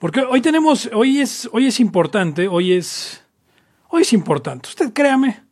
[0.00, 3.22] Porque hoy tenemos, hoy es, hoy es importante, hoy es,
[3.90, 4.70] hoy es importante.
[4.70, 5.42] Usted créame,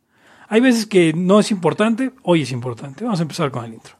[0.47, 3.03] hay veces que no es importante, hoy es importante.
[3.03, 3.95] Vamos a empezar con el intro.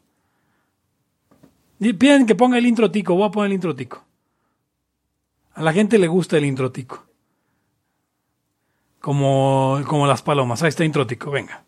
[1.78, 4.04] Piden que ponga el intro tico, voy a poner el intro tico.
[5.54, 7.06] A la gente le gusta el intro tico.
[9.00, 10.63] Como, como las palomas.
[10.63, 11.63] Ahí está intro tico, venga.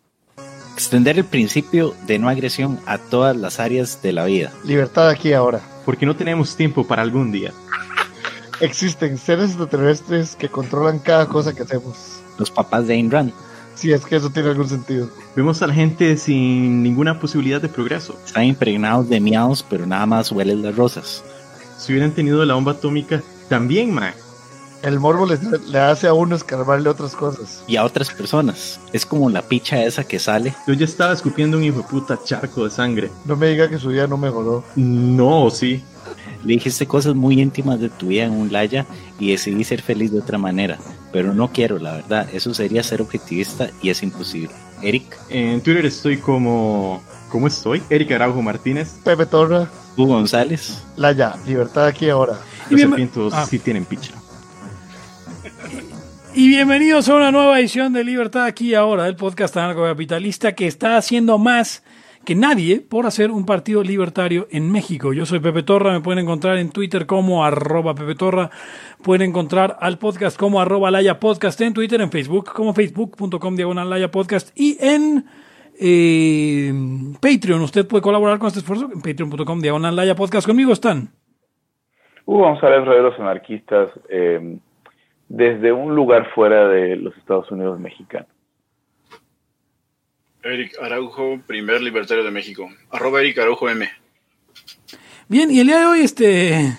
[0.73, 4.51] Extender el principio de no agresión a todas las áreas de la vida.
[4.65, 5.61] Libertad aquí ahora.
[5.85, 7.53] Porque no tenemos tiempo para algún día.
[8.61, 12.21] Existen seres extraterrestres que controlan cada cosa que hacemos.
[12.37, 13.33] Los papás de Ayn Rand.
[13.73, 15.09] Si es que eso tiene algún sentido.
[15.35, 18.15] Vemos a la gente sin ninguna posibilidad de progreso.
[18.23, 21.23] Están impregnados de miados, pero nada más huelen las rosas.
[21.79, 24.13] Si hubieran tenido la bomba atómica, también, ma.
[24.83, 27.63] El morbo le, le hace a uno escarbarle otras cosas.
[27.67, 28.79] Y a otras personas.
[28.93, 30.53] Es como la picha esa que sale.
[30.67, 33.11] Yo ya estaba escupiendo un hijo de puta charco de sangre.
[33.25, 34.63] No me diga que su día no mejoró.
[34.75, 35.83] No, sí.
[36.43, 38.85] Le dijiste cosas muy íntimas de tu vida en un laya
[39.19, 40.77] y decidí ser feliz de otra manera.
[41.11, 42.27] Pero no quiero, la verdad.
[42.33, 44.53] Eso sería ser objetivista y es imposible.
[44.81, 45.17] Eric.
[45.29, 47.03] En Twitter estoy como...
[47.29, 47.81] ¿Cómo estoy?
[47.89, 48.99] Eric Araujo Martínez.
[49.05, 49.69] Pepe Torra.
[49.95, 50.83] Hugo González.
[50.97, 52.37] Laya, libertad aquí ahora.
[52.69, 53.45] Los serpientos ah.
[53.49, 54.13] sí tienen picha.
[56.33, 60.65] Y bienvenidos a una nueva edición de Libertad aquí y ahora, el podcast anarcocapitalista que
[60.65, 61.83] está haciendo más
[62.25, 65.13] que nadie por hacer un partido libertario en México.
[65.13, 68.49] Yo soy Pepe Torra, me pueden encontrar en Twitter como arroba Pepe Torra,
[69.03, 73.89] pueden encontrar al podcast como arroba Laya Podcast en Twitter, en Facebook como facebook.com diagonal
[73.89, 75.25] Laya Podcast y en
[75.79, 76.71] eh,
[77.21, 77.61] Patreon.
[77.61, 80.45] Usted puede colaborar con este esfuerzo en patreon.com diagonal Laya Podcast.
[80.45, 81.09] Conmigo están.
[82.25, 83.89] Hugo González, los Anarquistas.
[84.09, 84.57] Eh,
[85.27, 88.27] desde un lugar fuera de los Estados Unidos mexicanos.
[90.43, 92.69] Eric Araujo, primer libertario de México.
[92.89, 93.89] Arroba Eric Araujo M.
[95.27, 96.77] Bien, y el día de hoy, este.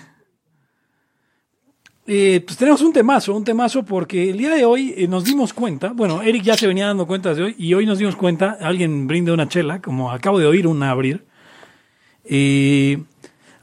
[2.05, 5.53] Eh, pues tenemos un temazo, un temazo, porque el día de hoy eh, nos dimos
[5.53, 8.57] cuenta, bueno, Eric ya se venía dando cuenta de hoy, y hoy nos dimos cuenta,
[8.59, 11.23] alguien brinde una chela, como acabo de oír una abrir.
[12.25, 13.01] Eh,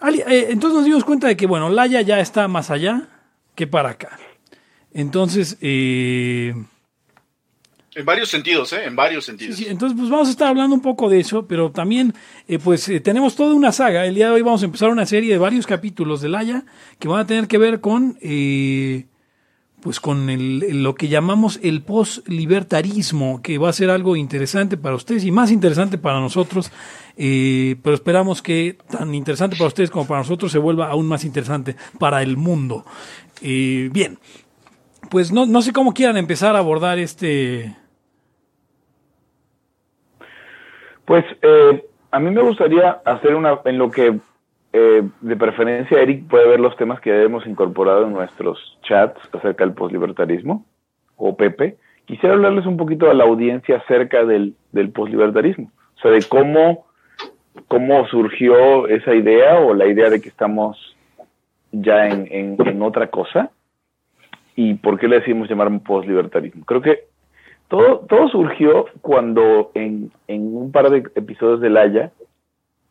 [0.00, 3.08] entonces nos dimos cuenta de que, bueno, Laya ya está más allá
[3.54, 4.18] que para acá.
[4.92, 6.54] Entonces, eh,
[7.94, 8.84] en varios sentidos, ¿eh?
[8.84, 9.56] En varios sentidos.
[9.56, 12.14] Sí, entonces, pues vamos a estar hablando un poco de eso, pero también,
[12.46, 14.06] eh, pues eh, tenemos toda una saga.
[14.06, 16.64] El día de hoy vamos a empezar una serie de varios capítulos de Laia
[17.00, 18.16] que van a tener que ver con,
[19.80, 24.94] pues con el, lo que llamamos el post-libertarismo, que va a ser algo interesante para
[24.94, 26.70] ustedes y más interesante para nosotros,
[27.16, 31.74] pero esperamos que tan interesante para ustedes como para nosotros se vuelva aún más interesante
[31.98, 32.84] para el mundo.
[33.40, 34.18] bien,
[35.10, 37.74] pues no, no sé cómo quieran empezar a abordar este.
[41.04, 44.18] Pues eh, a mí me gustaría hacer una, en lo que
[44.72, 49.64] eh, de preferencia Eric puede ver los temas que hemos incorporado en nuestros chats acerca
[49.64, 50.64] del poslibertarismo,
[51.16, 51.76] o Pepe.
[52.06, 56.86] Quisiera hablarles un poquito a la audiencia acerca del, del poslibertarismo, o sea, de cómo,
[57.66, 60.96] cómo surgió esa idea o la idea de que estamos
[61.72, 63.50] ya en, en otra cosa
[64.56, 66.64] y por qué le decimos llamar post-libertarismo.
[66.64, 67.04] Creo que
[67.68, 72.12] todo, todo surgió cuando en, en un par de episodios de Laia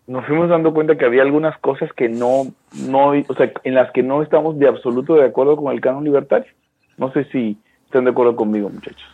[0.08, 2.48] nos fuimos dando cuenta que había algunas cosas que no,
[2.88, 6.04] no, o sea, en las que no estamos de absoluto de acuerdo con el canon
[6.04, 6.52] libertario.
[6.98, 9.08] No sé si están de acuerdo conmigo, muchachos.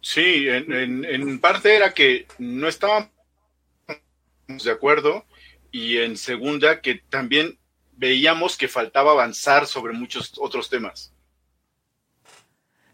[0.00, 3.10] Sí, en, en parte era que no estábamos
[4.48, 5.24] de acuerdo
[5.70, 7.58] y en segunda que también
[7.96, 11.12] veíamos que faltaba avanzar sobre muchos otros temas.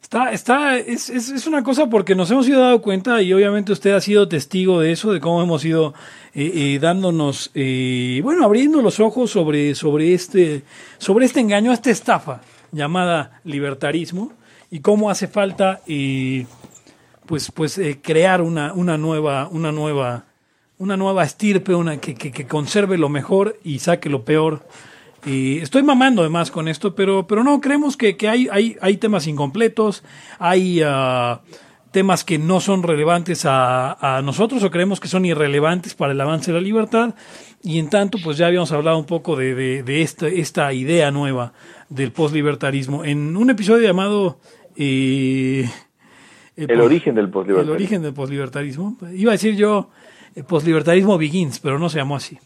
[0.09, 3.91] Está, está, es, es, una cosa porque nos hemos ido dando cuenta y obviamente usted
[3.93, 5.93] ha sido testigo de eso, de cómo hemos ido
[6.33, 10.63] eh, eh, dándonos, eh, bueno, abriendo los ojos sobre, sobre este,
[10.97, 12.41] sobre este engaño, esta estafa
[12.73, 14.33] llamada libertarismo
[14.71, 15.83] y cómo hace falta,
[17.27, 20.25] pues, pues crear una, una nueva, una nueva,
[20.79, 24.63] una nueva estirpe, una que, que, que conserve lo mejor y saque lo peor
[25.27, 29.27] y estoy mamando además con esto, pero, pero no, creemos que, hay, hay, hay temas
[29.27, 30.05] incompletos,
[30.39, 31.39] hay uh,
[31.91, 36.53] temas que no son relevantes a, nosotros o creemos que son irrelevantes para el avance
[36.53, 37.15] de la libertad.
[37.63, 41.53] Y en tanto, pues ya habíamos hablado un poco de, de, esta, esta idea nueva
[41.89, 44.39] del postlibertarismo en un episodio llamado...
[44.77, 45.69] Eh,
[46.57, 47.73] el, origen del postlibertarismo.
[47.73, 48.97] El origen del postlibertarismo.
[49.13, 49.91] Iba a decir yo
[50.49, 52.39] postlibertarismo begins, pero no se llamó así.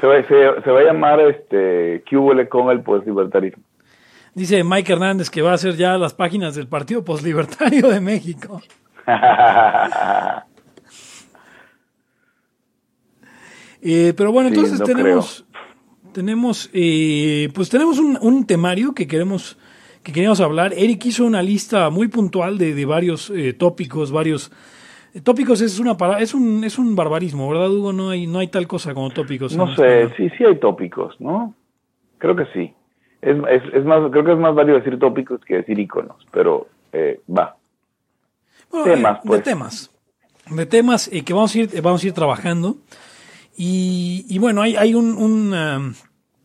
[0.00, 3.62] Se va, se, va a llamar este ¿Qué con el postlibertarismo?
[4.34, 8.60] Dice Mike Hernández que va a hacer ya las páginas del Partido Postlibertario de México.
[13.82, 15.46] Eh, pero bueno, entonces tenemos,
[16.12, 19.56] Tenemos, eh, pues tenemos un, un temario que queremos
[20.02, 20.72] que queríamos hablar.
[20.74, 24.54] Eric hizo una lista muy puntual de, de varios eh, tópicos, varios eh,
[25.22, 27.92] tópicos es una para, es un es un barbarismo, ¿verdad, Hugo?
[27.92, 29.56] No hay no hay tal cosa como tópicos.
[29.56, 31.54] No sé, sí, sí hay tópicos, ¿no?
[32.18, 32.72] Creo que sí.
[33.22, 36.68] Es, es, es más, creo que es más válido decir tópicos que decir iconos, pero
[36.92, 37.56] eh, va.
[38.70, 39.38] Bueno, temas, eh, pues.
[39.40, 39.90] De temas.
[40.50, 42.76] De temas eh, que vamos a ir, vamos a ir trabajando.
[43.56, 45.94] Y, y bueno, hay, hay un, un, um,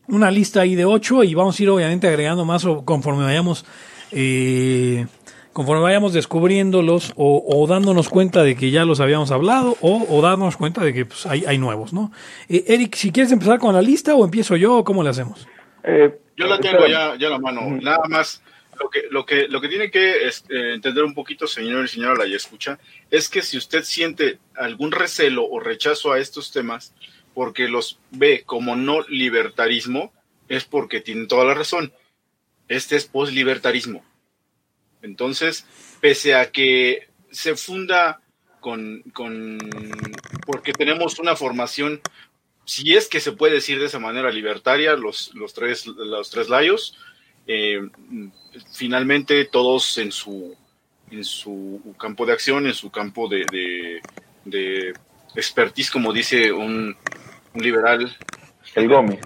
[0.07, 3.65] una lista ahí de ocho y vamos a ir obviamente agregando más o- conforme vayamos
[4.11, 5.05] eh,
[5.55, 10.21] conforme vayamos descubriéndolos o, o dándonos cuenta de que ya los habíamos hablado o, o
[10.21, 12.11] darnos cuenta de que pues, hay, hay nuevos, ¿no?
[12.49, 15.47] Eh, Eric, si quieres empezar con la lista o empiezo yo o cómo le hacemos.
[15.85, 17.61] Eh, Yo la tengo ya, ya a la mano.
[17.81, 18.41] Nada más,
[18.77, 22.25] lo que, lo que, lo que tiene que este, entender un poquito, señor y señora
[22.25, 22.77] la escucha,
[23.09, 26.93] es que si usted siente algún recelo o rechazo a estos temas,
[27.33, 30.11] porque los ve como no libertarismo,
[30.49, 31.93] es porque tiene toda la razón.
[32.67, 34.03] Este es poslibertarismo.
[35.01, 35.65] Entonces,
[36.01, 38.21] pese a que se funda
[38.59, 39.59] con, con
[40.45, 42.01] porque tenemos una formación
[42.65, 46.49] si es que se puede decir de esa manera libertaria, los, los tres, los tres
[46.49, 46.97] layos,
[47.45, 47.87] eh,
[48.73, 50.55] finalmente todos en su,
[51.11, 54.01] en su campo de acción, en su campo de, de,
[54.45, 54.93] de
[55.35, 56.97] expertise, como dice un,
[57.53, 58.17] un liberal,
[58.73, 59.19] El Gomi.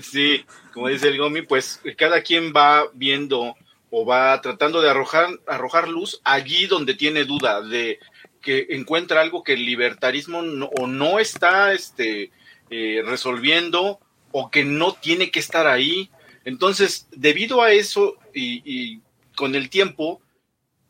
[0.00, 3.56] Sí, como dice el Gomi, pues cada quien va viendo
[3.96, 8.00] o va tratando de arrojar, arrojar luz allí donde tiene duda de
[8.42, 12.32] que encuentra algo que el libertarismo no, o no está este,
[12.70, 14.00] eh, resolviendo
[14.32, 16.10] o que no tiene que estar ahí.
[16.44, 19.00] Entonces, debido a eso y, y
[19.36, 20.20] con el tiempo,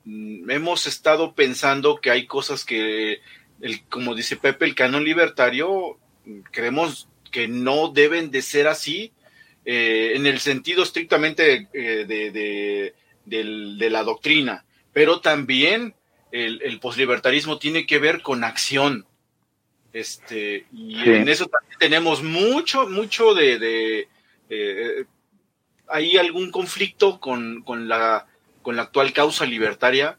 [0.04, 3.20] mm, hemos estado pensando que hay cosas que,
[3.60, 9.12] el, como dice Pepe, el canon libertario, mm, creemos que no deben de ser así,
[9.64, 12.94] eh, en el sentido estrictamente eh, de,
[13.24, 15.94] de, la doctrina, pero también
[16.32, 19.06] el, el poslibertarismo tiene que ver con acción.
[19.92, 21.10] Este, y Sí.
[21.10, 24.08] en eso también tenemos mucho, mucho de, de
[24.50, 25.04] eh,
[25.88, 28.26] hay algún conflicto con, con la
[28.62, 30.18] con la actual causa libertaria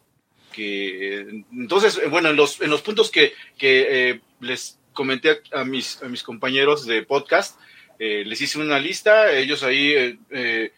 [0.54, 5.66] que entonces eh, bueno en los en los puntos que, que eh, les comenté a
[5.66, 7.60] mis a mis compañeros de podcast
[8.00, 10.72] eh, les hice una lista ellos ahí eh, eh,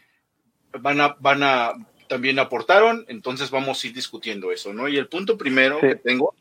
[0.79, 1.73] van a van a
[2.07, 5.87] también aportaron entonces vamos a ir discutiendo eso no y el punto primero Sí.
[5.87, 6.33] que tengo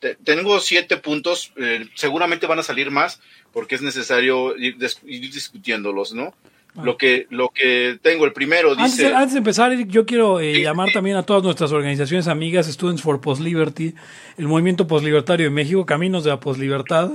[0.00, 3.20] te- tengo siete puntos eh, seguramente van a salir más
[3.52, 6.34] porque es necesario ir, dis- ir discutiéndolos no
[6.76, 6.82] Ah.
[6.84, 10.56] lo que lo que tengo el primero dice antes de empezar, Eric, yo quiero eh,
[10.56, 10.94] Sí, llamar sí.
[10.94, 13.94] también a todas nuestras organizaciones amigas, Students for Post-Liberty,
[14.36, 17.10] el Movimiento Postlibertario de México, Caminos de la Poslibertad,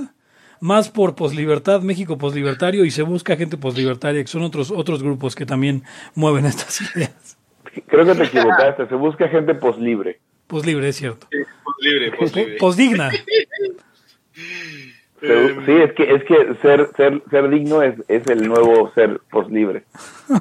[0.60, 5.34] más por Poslibertad, México Poslibertario, y se busca gente poslibertaria, que son otros, otros grupos
[5.34, 5.84] que también
[6.14, 7.36] mueven estas ideas.
[7.86, 8.86] Creo que te equivocaste.
[8.86, 10.20] Se busca gente poslibre.
[10.46, 11.26] Poslibre, es cierto.
[11.64, 12.56] Post libre, post libre.
[12.56, 13.10] Posdigna.
[15.20, 19.84] Sí, es que, es que ser, ser, ser digno es, es el nuevo ser poslibre.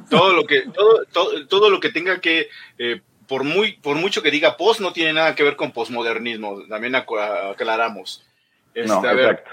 [0.09, 4.21] todo lo que todo, todo, todo lo que tenga que eh, por muy por mucho
[4.21, 8.25] que diga post no tiene nada que ver con posmodernismo también aclaramos
[8.73, 9.51] Este, No, a ver, exacto.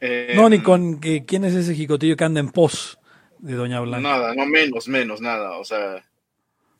[0.00, 2.98] Eh, No, ni con que, quién es ese jicotillo que anda en pos
[3.38, 4.00] de Doña Blanca.
[4.08, 6.04] nada no menos menos nada o sea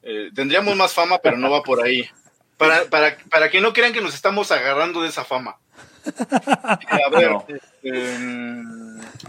[0.02, 2.08] eh, tendríamos más fama pero no va por ahí
[2.56, 5.56] para, para, para que no crean que nos estamos agarrando de esa fama
[6.66, 7.46] a ver No.
[7.82, 8.18] eh,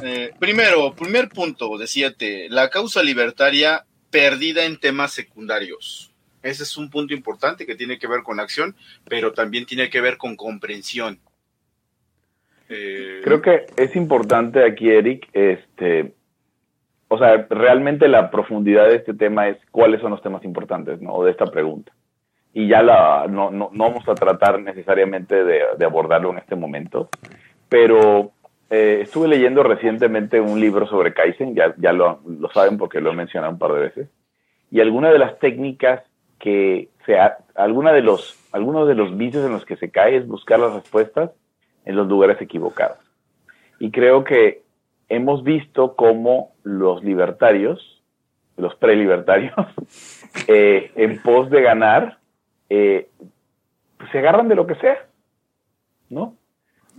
[0.04, 6.12] eh, primero primer punto de siete la causa libertaria perdida en temas secundarios
[6.44, 8.76] ese es un punto importante que tiene que ver con acción
[9.06, 11.20] pero también tiene que ver con comprensión
[12.70, 16.14] Eh, Creo que es importante aquí, Eric, este,
[17.08, 21.24] o sea, realmente la profundidad de este tema es cuáles son los temas importantes, ¿no?
[21.24, 21.92] De esta pregunta.
[22.54, 26.56] Y ya la, no, no, no vamos a tratar necesariamente de, de abordarlo en este
[26.56, 27.10] momento,
[27.70, 28.32] pero
[28.70, 33.12] eh, estuve leyendo recientemente un libro sobre Kaizen, ya, ya lo, lo saben porque lo
[33.12, 34.10] he mencionado un par de veces,
[34.72, 36.02] y alguna de las técnicas
[36.40, 40.18] que se ha, alguna de los, algunos de los vicios en los que se cae
[40.18, 41.32] es buscar las respuestas
[41.88, 42.98] en los lugares equivocados.
[43.80, 44.62] Y creo que
[45.08, 48.04] hemos visto cómo los libertarios,
[48.58, 49.56] los prelibertarios,
[50.48, 52.18] eh, en pos de ganar,
[52.70, 53.08] eh,
[53.98, 54.98] pues se agarran de lo que sea,
[56.10, 56.36] ¿no?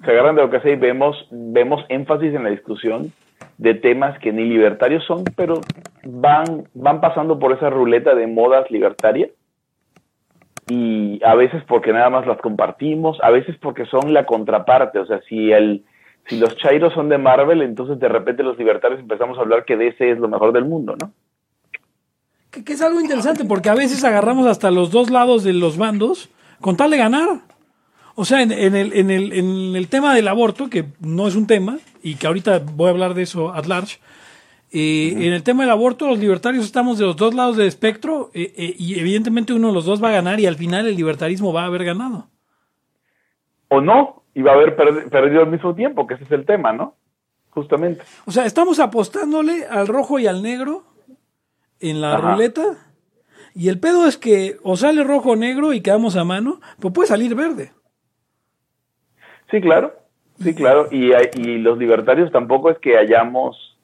[0.04, 3.12] Se agarran de lo que sea y vemos, vemos énfasis en la discusión
[3.58, 5.60] de temas que ni libertarios son, pero
[6.04, 9.30] van, van pasando por esa ruleta de modas libertarias
[10.68, 15.06] y a veces porque nada más las compartimos, a veces porque son la contraparte, o
[15.06, 15.84] sea, si el
[16.28, 19.76] si los chairos son de Marvel, entonces de repente los libertarios empezamos a hablar que
[19.76, 21.12] DC es lo mejor del mundo, ¿no?
[22.50, 26.28] Que, es algo interesante porque a veces agarramos hasta los dos lados de los bandos
[26.60, 27.40] con tal de ganar.
[28.14, 31.46] O sea, en el, en, el, en el tema del aborto, que no es un
[31.46, 34.00] tema, y que ahorita voy a hablar de eso at large,
[34.72, 38.30] eh, en el tema del aborto, los libertarios estamos de los dos lados del espectro
[38.34, 40.96] eh, eh, y evidentemente uno de los dos va a ganar y al final el
[40.96, 42.28] libertarismo va a haber ganado.
[43.68, 46.44] O no, y va a haber per- perdido al mismo tiempo, que ese es el
[46.46, 46.94] tema, ¿no?
[47.50, 48.02] Justamente.
[48.26, 50.84] O sea, estamos apostándole al rojo y al negro
[51.80, 52.32] en la Ajá.
[52.32, 52.64] ruleta
[53.54, 56.94] y el pedo es que o sale rojo o negro y quedamos a mano, pues
[56.94, 57.72] puede salir verde.
[59.50, 59.94] Sí, claro,
[60.42, 60.88] sí, claro.
[60.90, 63.77] Y, y los libertarios tampoco es que hayamos,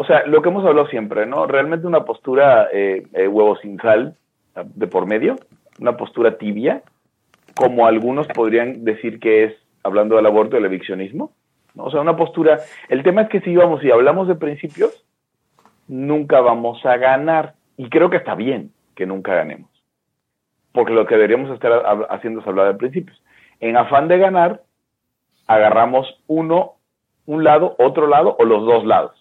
[0.00, 1.44] o sea, lo que hemos hablado siempre, ¿no?
[1.44, 4.16] Realmente una postura eh, eh, huevo sin sal
[4.64, 5.36] de por medio,
[5.78, 6.80] una postura tibia,
[7.54, 11.32] como algunos podrían decir que es, hablando del aborto, el eviccionismo.
[11.74, 11.84] ¿no?
[11.84, 15.04] O sea, una postura, el tema es que si vamos y hablamos de principios,
[15.86, 17.52] nunca vamos a ganar.
[17.76, 19.68] Y creo que está bien que nunca ganemos.
[20.72, 23.22] Porque lo que deberíamos estar haciendo es hablar de principios.
[23.60, 24.62] En afán de ganar,
[25.46, 26.76] agarramos uno,
[27.26, 29.19] un lado, otro lado o los dos lados.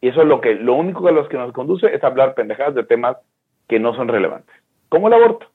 [0.00, 2.74] Y eso es lo que, lo único que los que nos conduce es hablar pendejadas
[2.74, 3.16] de temas
[3.68, 4.54] que no son relevantes.
[4.88, 5.46] Como el aborto.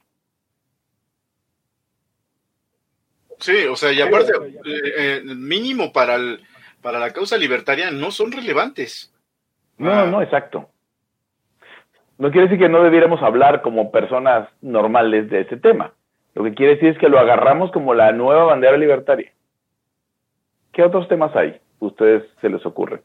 [3.39, 4.31] Sí, o sea, y aparte,
[4.65, 6.39] eh, eh, mínimo para, el,
[6.81, 9.13] para la causa libertaria no son relevantes.
[9.77, 10.05] No, Ah.
[10.05, 10.69] no, exacto.
[12.17, 15.93] No quiere decir que no debiéramos hablar como personas normales de ese tema.
[16.35, 19.31] Lo que quiere decir es que lo agarramos como la nueva bandera libertaria.
[20.71, 21.59] ¿Qué otros temas hay?
[21.79, 23.01] Ustedes se les ocurre.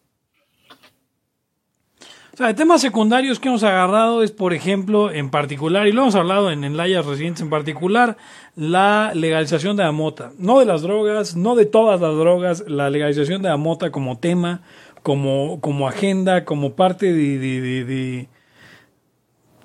[2.38, 6.02] O sea, de temas secundarios que hemos agarrado es, por ejemplo, en particular, y lo
[6.02, 8.16] hemos hablado en, en layas recientes en particular,
[8.54, 10.30] la legalización de la mota.
[10.38, 14.18] No de las drogas, no de todas las drogas, la legalización de la mota como
[14.18, 14.61] tema,
[15.02, 18.28] como, como agenda, como parte de, de, de, de-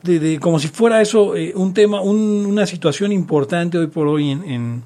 [0.02, 4.08] de- de- como si fuera eso eh, un tema, un- una situación importante hoy por
[4.08, 4.84] hoy en,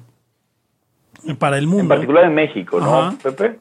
[1.26, 1.84] en- para el mundo.
[1.84, 3.16] En particular en México, ¿no, Ajá.
[3.22, 3.60] Pepe?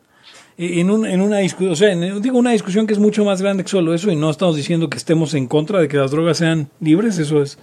[0.57, 3.23] Eh, en, un- en una discusión, o sea, en- digo una discusión que es mucho
[3.23, 5.97] más grande que solo eso y no estamos diciendo que estemos en contra de que
[5.97, 7.59] las drogas sean libres, eso es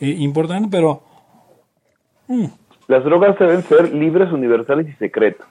[0.00, 1.02] eh, importante, pero
[2.28, 2.46] mm,
[2.88, 5.46] Las drogas deben ser libres, universales y secretas.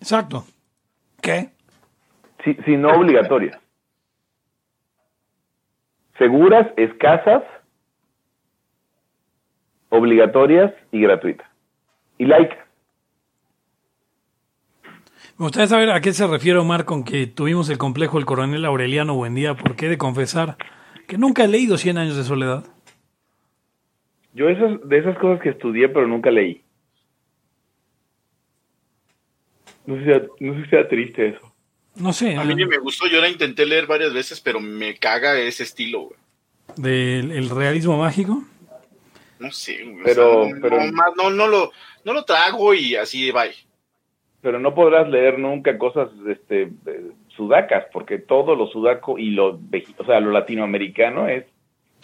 [0.00, 0.44] exacto.
[1.20, 1.50] ¿Qué?
[2.44, 3.58] si, si no obligatorias.
[6.18, 7.42] Seguras, escasas,
[9.88, 11.46] obligatorias y gratuitas.
[12.18, 12.58] Y laicas.
[15.38, 18.64] Me gustaría saber a qué se refiere Omar con que tuvimos el complejo del coronel
[18.64, 20.56] Aureliano Buendía, porque he de confesar
[21.06, 22.64] que nunca he leído Cien años de soledad.
[24.32, 26.62] Yo esas, de esas cosas que estudié pero nunca leí.
[29.86, 31.52] No sé, si sea, no sé si sea triste eso.
[31.96, 34.96] No sé, A mí ni me gustó, yo la intenté leer varias veces, pero me
[34.96, 36.16] caga ese estilo, güey.
[36.76, 38.42] del el realismo mágico.
[39.38, 40.00] No sé, güey.
[40.00, 41.72] o Pero- sea, pero- no, no, no lo,
[42.04, 43.54] no lo trago y así, bye.
[44.40, 46.70] Pero no podrás leer nunca cosas este,
[47.28, 49.58] sudacas, porque todo lo sudaco y lo,
[49.98, 51.44] o sea, lo latinoamericano es,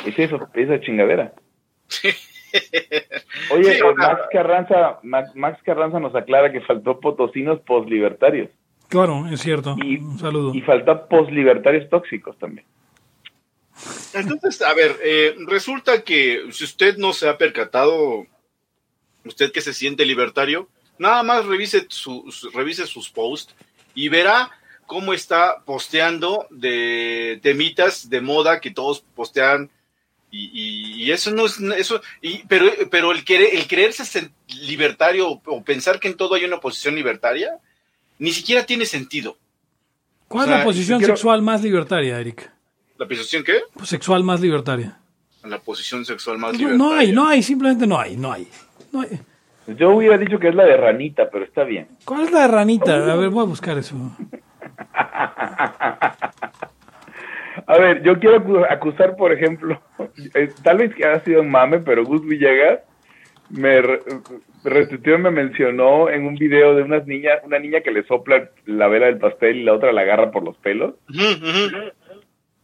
[0.05, 1.33] es eso, esa chingadera.
[3.51, 8.51] Oye, Sí, Max Carranza, Max, Max Carranza nos aclara que faltó potosinos poslibertarios
[8.93, 9.75] Claro, es cierto.
[9.83, 10.55] y, Un saludo.
[10.55, 12.67] y faltó poslibertarios tóxicos también.
[14.13, 18.27] Entonces, a ver, eh, resulta que si usted no se ha percatado,
[19.25, 20.69] usted que se siente libertario,
[21.03, 23.55] nada más revise, su, su- revise sus posts
[23.95, 24.51] y verá
[24.87, 29.71] cómo está posteando de temitas de moda que todos postean
[30.31, 34.31] y, y- y eso no es eso y, pero pero el querer el creerse
[34.63, 37.51] libertario o, o pensar que en todo hay una posición libertaria
[38.19, 39.37] ni siquiera tiene sentido
[40.29, 42.51] ¿Cuál o sea, es la posición quiero- sexual más libertaria, Eric?
[42.99, 44.99] la posición qué Pues sexual más libertaria.
[45.45, 48.47] la posición sexual más No, libertaria no hay, no hay, simplemente no hay, no hay.
[48.93, 49.09] No hay.
[49.67, 51.89] Yo hubiera dicho que es la de ranita, pero está bien.
[52.05, 52.95] ¿Cuál es la de ranita?
[53.13, 53.97] A ver, voy a buscar eso.
[57.67, 59.81] A ver, yo quiero acu- acusar, por ejemplo,
[60.35, 62.81] eh, tal vez que ha sido un mame, pero Gus Villegas
[63.51, 64.01] me re-
[64.65, 68.51] retuiteó y me mencionó en un video de unas niñas, una niña que le sopla
[68.67, 70.95] la vela del pastel y la otra la agarra por los pelos.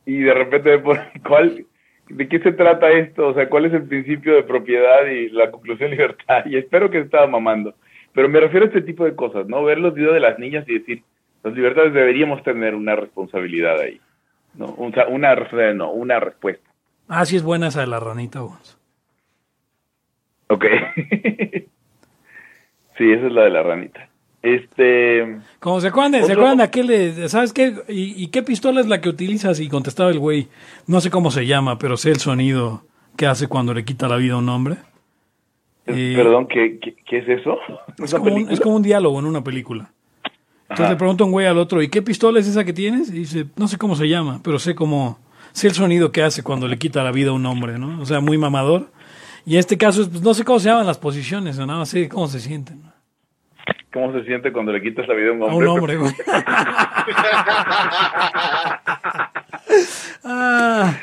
[0.07, 1.67] Y de repente me pone, ¿cuál,
[2.09, 3.29] ¿de qué se trata esto?
[3.29, 6.59] O sea, ¿cuál es el principio de propiedad y la conclusión libertaria?
[6.59, 7.75] Espero que estaba mamando.
[8.13, 9.63] Pero me refiero a este tipo de cosas, ¿no?
[9.65, 11.03] Ver los videos de las niñas y decir,
[11.45, 14.01] los libertarios deberíamos tener una responsabilidad ahí.
[14.55, 14.75] ¿no?
[14.79, 16.69] O sea, una, re- no, una respuesta.
[17.07, 18.41] Ah, sí es buena esa de la ranita.
[18.41, 18.79] Gus.
[20.49, 20.65] Ok.
[22.97, 24.08] Sí, esa es la de la ranita.
[24.57, 25.39] Este.
[25.61, 27.75] Como se acuerdan, de- ¿se Otro- acuerdan de aquel, de- ¿sabes qué?
[27.89, 29.61] ¿Y, y qué pistola es la que utilizas?
[29.61, 30.49] Y contestaba el güey,
[30.87, 32.85] no sé cómo se llama, pero sé el sonido
[33.17, 34.77] que hace cuando le quita la vida a un hombre.
[35.87, 37.57] Eh, Perdón, ¿qué, qué, qué es eso?
[38.03, 38.55] Es ¿Una como, un, película?
[38.55, 39.91] es como un diálogo en una película.
[40.63, 40.91] Entonces Ajá.
[40.93, 43.09] le pregunta un güey al otro, ¿y qué pistola es esa que tienes?
[43.09, 45.19] Y dice, no sé cómo se llama, pero sé cómo,
[45.53, 48.01] sé el sonido que hace cuando le quita la vida a un hombre, ¿no?
[48.03, 48.91] O sea, muy mamador.
[49.47, 51.79] Y en este caso, es, pues, no sé cómo se llaman las posiciones, o nada
[51.79, 52.83] más sé cómo se sienten.
[53.93, 55.69] ¿Cómo se siente cuando le quitas la vida a un A hombre?
[55.69, 56.13] un hombre, güey.
[60.25, 60.95] ah,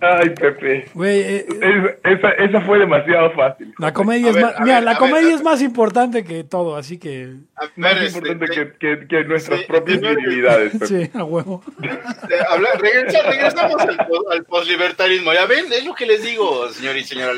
[0.00, 0.88] Ay, Pepe.
[0.94, 3.74] güey, eh, Es- esa, esa fue demasiado fácil.
[3.78, 6.76] la comedia es ver, más, mira, ver, la comedia ver, es más importante que todo,
[6.76, 7.34] así que,
[7.76, 10.00] Más este, importante te- que, que, que nuestras sí, propias
[10.70, 10.86] Pepe.
[10.86, 11.62] sí, a huevo.
[11.80, 13.98] te- habla- regresa- regresamos al,
[14.32, 15.32] al poslibertarismo.
[15.32, 17.32] Ya ven, es lo que les digo, señor y señora.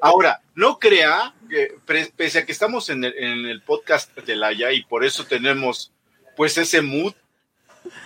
[0.00, 1.74] Ahora, no crea que,
[2.16, 5.92] pese a que estamos en el, en el podcast de Laia y por eso tenemos
[6.36, 7.14] pues ese mood,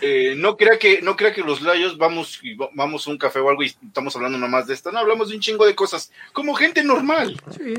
[0.01, 3.39] eh, no crea que no crea que los layos vamos y vamos a un café
[3.41, 4.93] o algo y estamos hablando nomás de esto.
[4.93, 7.37] No, hablamos de un chingo de cosas, como gente normal.
[7.51, 7.75] Sí.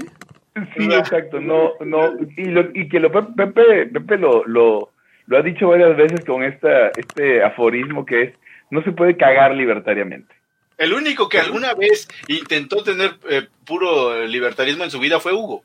[0.75, 4.91] Sí, exacto, no, no, y, lo, y que lo Pepe, Pepe lo, lo,
[5.25, 8.34] lo ha dicho varias veces con esta, este aforismo que es,
[8.70, 10.36] no se puede cagar libertariamente.
[10.77, 15.63] El único que alguna vez intentó tener eh, puro libertarismo en su vida fue Hugo.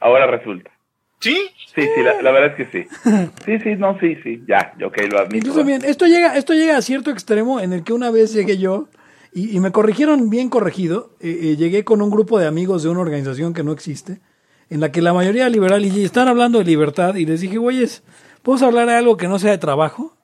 [0.00, 0.70] Ahora resulta.
[1.20, 1.36] ¿Sí?
[1.74, 2.88] Sí, sí, la, la verdad es que sí.
[3.44, 5.36] Sí, sí, no, sí, sí, ya, yo ok, lo admito.
[5.36, 8.58] Incluso bien, esto llega, esto llega a cierto extremo en el que una vez llegué
[8.58, 8.88] yo
[9.32, 11.10] y, y me corrigieron bien corregido.
[11.20, 14.20] eh, eh, llegué con un grupo de amigos de una organización que no existe,
[14.70, 18.02] en la que la mayoría liberal y están hablando de libertad y les dije, güeyes,
[18.42, 20.14] ¿podemos hablar de algo que no sea de trabajo?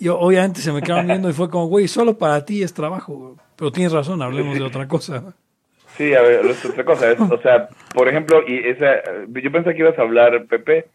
[0.00, 3.36] Y obviamente se me quedaron viendo y fue como, güey, solo para ti es trabajo,
[3.56, 5.34] pero tienes razón, hablemos de otra cosa.
[5.98, 7.10] Sí, a ver, es otra cosa.
[7.10, 10.86] es, o sea, por ejemplo, y esa, yo pensé que ibas a hablar, Pepe,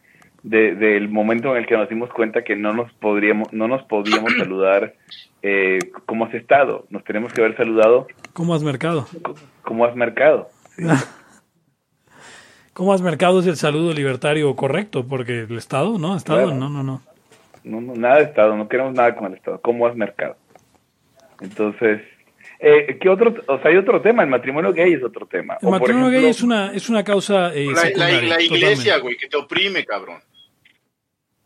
[0.43, 3.83] de, del momento en el que nos dimos cuenta que no nos podríamos, no nos
[3.83, 4.93] podíamos saludar
[5.41, 6.85] eh, como has estado.
[6.89, 9.05] Nos tenemos que haber saludado ¿Cómo has mercado?
[9.61, 10.49] como has mercado.
[12.73, 15.05] ¿Cómo has mercado es el saludo libertario correcto?
[15.07, 16.15] Porque el Estado, ¿no?
[16.15, 16.55] Estado, Claro.
[16.55, 17.01] no, no, no.
[17.63, 19.61] No, no, nada de Estado, no queremos nada con el Estado.
[19.61, 20.35] ¿Cómo has mercado?
[21.39, 22.01] Entonces,
[22.63, 23.33] eh, ¿qué otro?
[23.47, 24.23] O sea, hay otro tema.
[24.23, 25.55] El matrimonio gay es otro tema.
[25.61, 28.97] El O, por matrimonio ejemplo, gay es una, es una causa eh, La, la- iglesia,
[28.99, 30.19] güey, que te oprime, cabrón.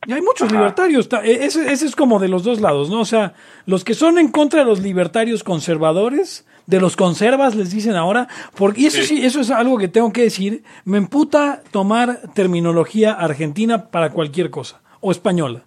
[0.06, 0.58] Y hay muchos Ajá.
[0.58, 1.10] libertarios.
[1.10, 3.02] ta- e- Ese, ese es como de los dos lados, ¿no?
[3.02, 3.34] O sea,
[3.66, 8.28] los que son en contra de los libertarios conservadores, de los conservas, les dicen ahora,
[8.56, 9.18] porque, y eso sí.
[9.18, 9.26] Sí.
[9.26, 14.82] eso es algo que tengo que decir, me emputa tomar terminología argentina para cualquier cosa,
[15.02, 15.64] o española.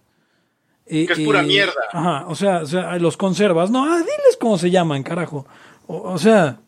[0.92, 1.72] Eh, Que es pura mierda.
[1.92, 5.46] Ajá, o sea, o sea, los conservas, no, ah, diles cómo se llaman, carajo.
[5.86, 6.60] O, o sea,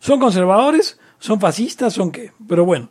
[0.00, 2.90] son conservadores, son fascistas, son qué, pero bueno.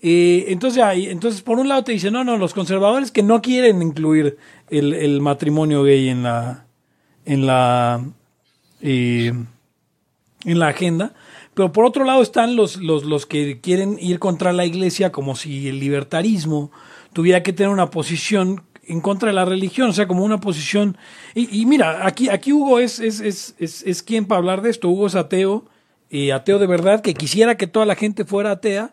[0.00, 3.82] Eh, entonces, entonces, por un lado te dicen, no, no, los conservadores que no quieren
[3.82, 4.38] incluir
[4.70, 6.64] el, el matrimonio gay en la,
[7.24, 8.04] en la,
[8.80, 9.46] en
[10.44, 11.14] la agenda.
[11.54, 15.36] Pero por otro lado están los, los, los que quieren ir contra la iglesia como
[15.36, 16.72] si el libertarismo
[17.12, 20.96] tuviera que tener una posición en contra de la religión, o sea, como una posición...
[21.34, 24.70] Y, y mira, aquí, aquí Hugo es, es, es, es, es quien para hablar de
[24.70, 24.88] esto.
[24.88, 25.64] Hugo es ateo,
[26.10, 28.90] eh, ateo de verdad, que quisiera que toda la gente fuera atea,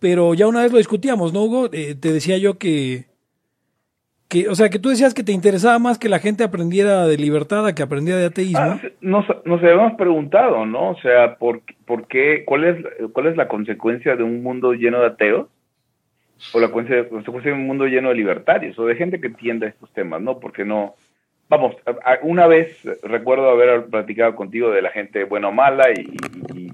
[0.00, 1.68] pero ya una vez lo discutíamos, ¿no, Hugo?
[1.72, 3.06] Eh, te decía yo que,
[4.28, 7.16] que, o sea, que tú decías que te interesaba más que la gente aprendiera de
[7.16, 8.60] libertad a que aprendiera de ateísmo.
[8.60, 10.90] Ah, nos, nos habíamos preguntado, ¿no?
[10.90, 15.00] O sea, ¿por, por qué, cuál, es, ¿cuál es la consecuencia de un mundo lleno
[15.00, 15.48] de ateos?
[16.52, 19.92] O la consecuencia de un mundo lleno de libertarios, o de gente que entienda estos
[19.92, 20.38] temas, ¿no?
[20.38, 20.94] Porque no...
[21.48, 21.76] Vamos,
[22.22, 26.72] una vez recuerdo haber platicado contigo de la gente buena o mala y,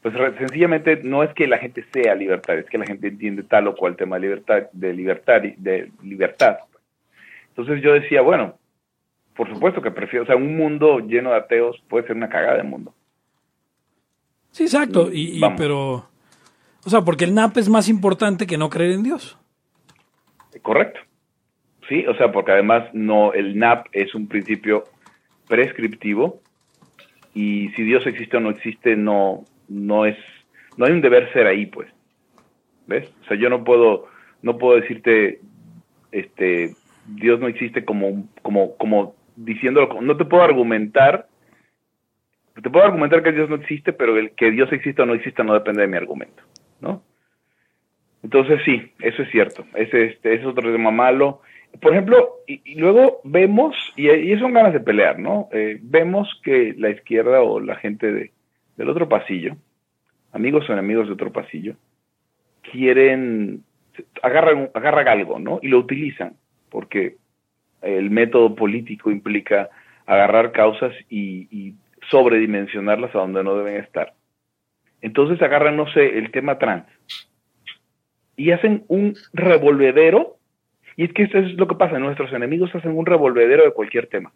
[0.00, 3.66] pues sencillamente no es que la gente sea libertaria, es que la gente entiende tal
[3.66, 6.58] o cual tema de libertad, de libertad, de libertad.
[7.48, 8.56] Entonces yo decía, bueno,
[9.34, 12.58] por supuesto que prefiero, o sea, un mundo lleno de ateos puede ser una cagada
[12.58, 12.94] de mundo.
[14.52, 15.10] Sí, exacto.
[15.12, 16.08] Y, pero,
[16.86, 19.38] o sea, porque el NAP es más importante que no creer en Dios.
[20.62, 21.00] Correcto.
[21.88, 24.84] Sí, o sea, porque además no, el NAP es un principio
[25.48, 26.40] prescriptivo
[27.34, 30.16] y si Dios existe o no existe, no, no es,
[30.76, 31.88] no hay un deber ser ahí, pues.
[32.86, 33.12] ¿Ves?
[33.22, 34.06] O sea, yo no puedo,
[34.42, 35.40] no puedo decirte,
[36.12, 36.74] este,
[37.06, 41.28] Dios no existe como, como, como diciéndolo, no te puedo argumentar,
[42.62, 45.42] te puedo argumentar que Dios no existe, pero el que Dios exista o no exista
[45.42, 46.42] no depende de mi argumento,
[46.80, 47.02] ¿no?
[48.22, 49.64] Entonces sí, eso es cierto.
[49.74, 51.42] Ese, este, es otro tema malo.
[51.80, 55.48] Por ejemplo, y, luego vemos, y, y son ganas de pelear, ¿no?
[55.52, 58.32] Eh, vemos que la izquierda o la gente de,
[58.76, 59.56] del otro pasillo,
[60.32, 61.76] amigos o enemigos de otro pasillo,
[62.62, 63.62] quieren,
[64.22, 65.60] agarran, agarran algo, ¿no?
[65.62, 66.36] Y lo utilizan,
[66.70, 67.16] porque
[67.82, 69.68] el método político implica
[70.06, 71.74] agarrar causas y
[72.10, 74.14] sobredimensionarlas a donde no deben estar.
[75.00, 76.86] Entonces agarran, no sé, el tema trans
[78.36, 80.36] y hacen un revolvedero.
[80.96, 84.06] Y es que eso es lo que pasa, nuestros enemigos hacen un revolvedero de cualquier
[84.06, 84.32] tema.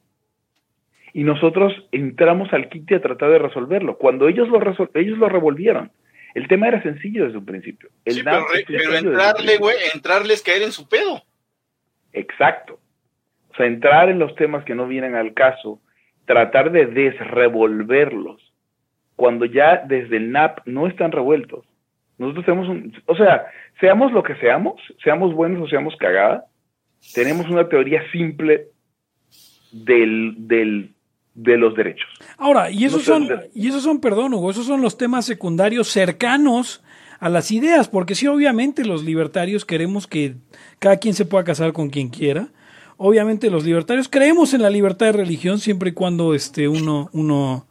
[1.12, 3.96] Y nosotros entramos al kit a tratar de resolverlo.
[3.96, 4.60] Cuando ellos lo,
[4.94, 5.90] ellos lo revolvieron,
[6.34, 7.88] el tema era sencillo desde un principio.
[8.04, 11.22] El sí, pero, entrarle, güey, entrarle es caer en su pedo.
[12.12, 12.78] Exacto.
[13.50, 15.80] O sea, entrar en los temas que no vienen al caso,
[16.26, 18.49] tratar de desrevolverlos,
[19.20, 21.66] cuando ya desde el NAP no están revueltos.
[22.16, 23.44] Nosotros tenemos un, o sea,
[23.78, 26.46] seamos lo que seamos, seamos buenos o seamos cagada,
[27.12, 28.68] tenemos una teoría simple
[29.72, 30.94] del, del,
[31.34, 32.08] de los derechos.
[32.38, 36.82] Ahora, y esos son, y esos son, perdón, Hugo, esos son los temas secundarios cercanos
[37.18, 40.36] a las ideas, porque sí, obviamente los libertarios queremos que
[40.78, 42.48] cada quien se pueda casar con quien quiera.
[42.96, 47.66] Obviamente los libertarios creemos en la libertad de religión siempre y cuando este uno, uno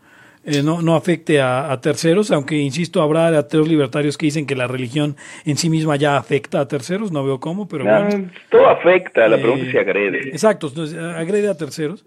[0.46, 4.68] eh, no, no afecte a, terceros, aunque insisto, habrá ateos libertarios que dicen que la
[4.68, 8.30] religión en sí misma ya afecta a terceros, no veo cómo, pero bueno.
[8.50, 10.30] Todo afecta, la pregunta es si eh, agrede.
[10.30, 10.72] Exacto,
[11.16, 12.06] agrede a terceros.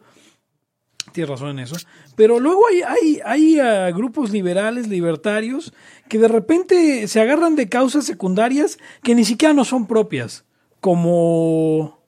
[1.12, 1.76] Tienes razón en eso.
[2.16, 5.74] Pero luego hay, hay, hay ah, grupos liberales, libertarios,
[6.08, 10.46] que de repente se agarran de causas secundarias que ni siquiera no son propias,
[10.80, 12.02] como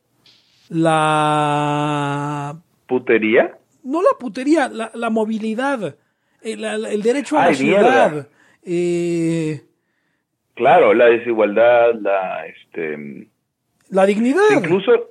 [0.71, 2.57] la...
[2.87, 3.59] ¿Putería?
[3.83, 5.99] No la putería, la, la movilidad
[6.45, 8.29] el, derecho a la ciudad.
[8.65, 9.63] Eh,
[10.55, 13.29] claro, la desigualdad, la este
[13.91, 14.51] la dignidad.
[14.57, 15.11] Incluso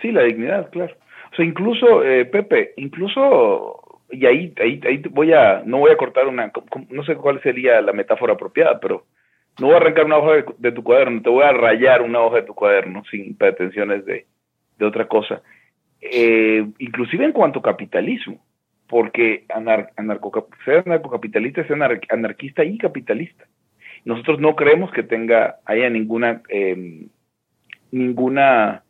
[0.00, 0.94] sí, la dignidad, claro.
[1.32, 5.96] O sea, incluso eh, Pepe, incluso y ahí, ahí ahí voy a no voy a
[5.96, 6.52] cortar una
[6.90, 9.06] no sé cuál sería la metáfora apropiada, pero
[9.58, 12.36] no voy a arrancar una hoja de, tu cuaderno, te voy a rayar una hoja
[12.36, 14.26] de tu cuaderno sin pretensiones de,
[14.78, 15.42] de otra cosa.
[16.00, 18.42] Eh, inclusive en cuanto a capitalismo
[18.92, 21.78] porque anar, anarco, ser anarcocapitalista es ser
[22.10, 23.46] anarquista y capitalista.
[24.04, 27.08] Nosotros no creemos que tenga, haya ninguna, em,
[27.90, 28.82] ninguna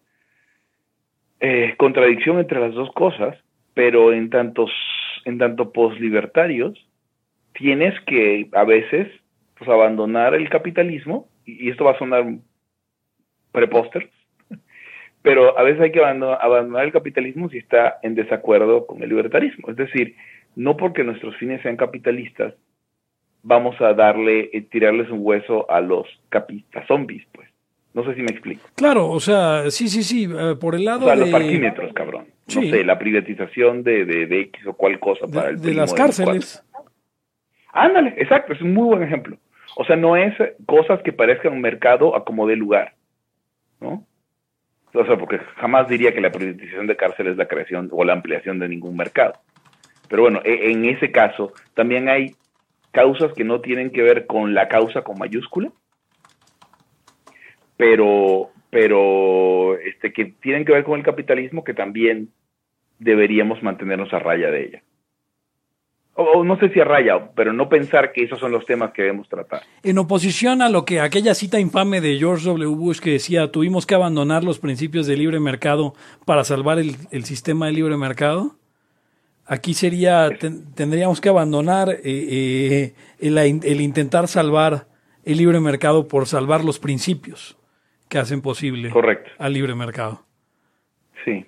[1.39, 3.39] eh, contradicción entre las dos cosas,
[3.75, 4.73] pero en tantos,
[5.25, 6.85] en tanto poslibertarios,
[7.53, 9.07] tienes que a veces
[9.57, 12.25] pues, abandonar el capitalismo, y, esto va a sonar
[13.53, 14.11] prepóster,
[15.23, 19.71] pero a veces hay que abandonar, el capitalismo si está en desacuerdo con el libertarismo.
[19.71, 20.17] Es decir,
[20.57, 22.55] no porque nuestros fines sean capitalistas,
[23.43, 27.49] vamos a darle, eh, tirarles un hueso a los capistas zombies, pues.
[27.95, 28.67] No sé si me explico.
[28.75, 31.17] Claro, o sea, sí, sí, sí, eh, por el lado o de...
[31.17, 32.27] los parquímetros, cabrón.
[32.55, 36.65] No sé, la privatización de, de, X o cual cosa para el De las cárceles.
[37.73, 39.37] Ándale, exacto, es un muy buen ejemplo.
[39.77, 40.35] O sea, no es
[40.67, 42.95] cosas que parezcan un mercado a como de lugar,
[43.81, 44.07] ¿no?
[44.95, 48.13] O sea, porque jamás diría que la privatización de cárcel es la creación o la
[48.13, 49.35] ampliación de ningún mercado.
[50.09, 52.35] Pero bueno, e, en ese caso también hay
[52.91, 55.71] causas que no tienen que ver con la causa con mayúscula,
[57.77, 62.29] pero, pero este, que tienen que ver con el capitalismo que también
[62.99, 64.83] deberíamos mantenernos a raya de ella
[66.15, 69.03] o, no sé si a raya, pero no pensar que esos son los temas que
[69.03, 69.63] debemos tratar.
[69.83, 72.75] En oposición a lo que aquella cita infame de George W.
[72.77, 75.95] Bush que decía tuvimos que abandonar los principios del libre mercado
[76.27, 78.57] para salvar el, sistema de libre mercado,
[79.47, 80.29] aquí sería
[80.75, 84.87] tendríamos que abandonar eh, eh, el, el intentar salvar
[85.25, 87.57] el libre mercado por salvar los principios
[88.09, 89.31] que hacen posible Correcto.
[89.39, 90.27] al libre mercado.
[91.25, 91.47] Sí.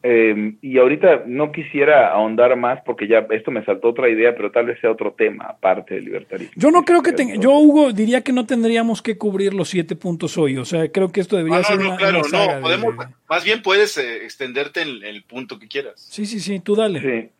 [0.00, 4.52] Eh, y ahorita no quisiera ahondar más porque ya esto me saltó otra idea, pero
[4.52, 6.52] tal vez sea otro tema aparte del libertarismo.
[6.54, 9.96] Yo no creo que tenga, yo Hugo diría que no tendríamos que cubrir los siete
[9.96, 12.94] puntos hoy, o sea, creo que esto debería ah, ser no, claro, no, podemos,
[13.28, 16.00] más bien puedes eh, extenderte en, el punto que quieras.
[16.00, 17.00] Sí, sí, sí, tú dale.
[17.00, 17.30] Sí.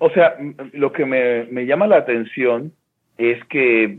[0.00, 0.36] O sea,
[0.72, 2.72] lo que me, me llama la atención
[3.18, 3.98] es que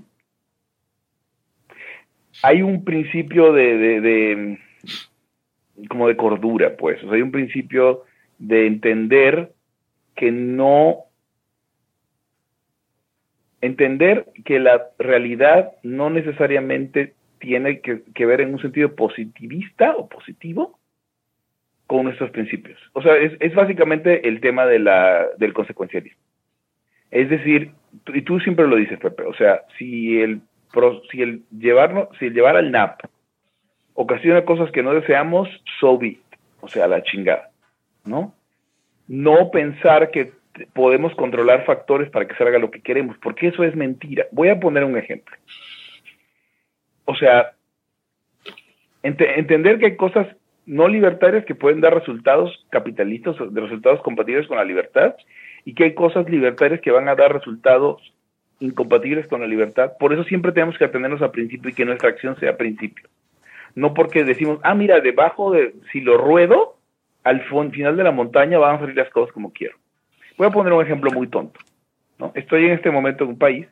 [2.42, 4.60] hay un principio de, de
[5.90, 7.02] como de cordura, pues.
[7.04, 8.04] O sea, hay un principio
[8.38, 9.52] de entender
[10.16, 11.06] que no
[13.62, 20.80] entender que la realidad no necesariamente tiene que, ver en un sentido positivista o positivo
[21.88, 22.78] con nuestros principios.
[22.92, 26.22] O sea, es, básicamente el tema de la, del consecuencialismo.
[27.10, 27.72] Es decir,
[28.14, 30.42] y tú siempre lo dices, Pepe, o sea, si el,
[31.10, 33.00] si el, llevarnos, si el llevar al NAP
[33.94, 36.00] ocasiona cosas que no deseamos, so
[36.62, 37.50] o sea, la chingada,
[38.06, 38.34] ¿no?
[39.08, 40.32] No pensar que
[40.74, 44.26] podemos controlar factores para que se haga lo que queremos, porque eso es mentira.
[44.32, 45.36] Voy a poner un ejemplo.
[47.06, 47.54] o sea,
[49.04, 50.28] entender que hay cosas
[50.66, 55.16] no libertarias que pueden dar resultados capitalistas, de resultados compatibles con la libertad,
[55.66, 58.02] y que hay cosas libertarias que van a dar resultados
[58.60, 59.94] incompatibles con la libertad.
[60.00, 63.10] Por eso siempre tenemos que atendernos a principio y que nuestra acción sea principio.
[63.76, 66.78] No porque decimos, ah, mira, debajo de, si lo ruedo,
[67.24, 69.78] al final de la montaña van a salir las cosas como quiero.
[70.38, 71.60] Voy a poner un ejemplo muy tonto.
[72.20, 72.32] ¿no?
[72.36, 73.68] Estoy en este momento en un país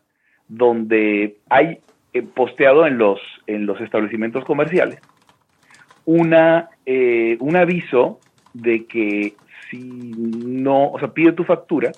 [0.48, 1.80] donde hay
[2.14, 5.00] eh, posteado en los, en los establecimientos comerciales
[6.06, 8.20] una, eh, un aviso
[8.54, 9.36] de que
[9.70, 11.92] si no, o sea, pide tu factura,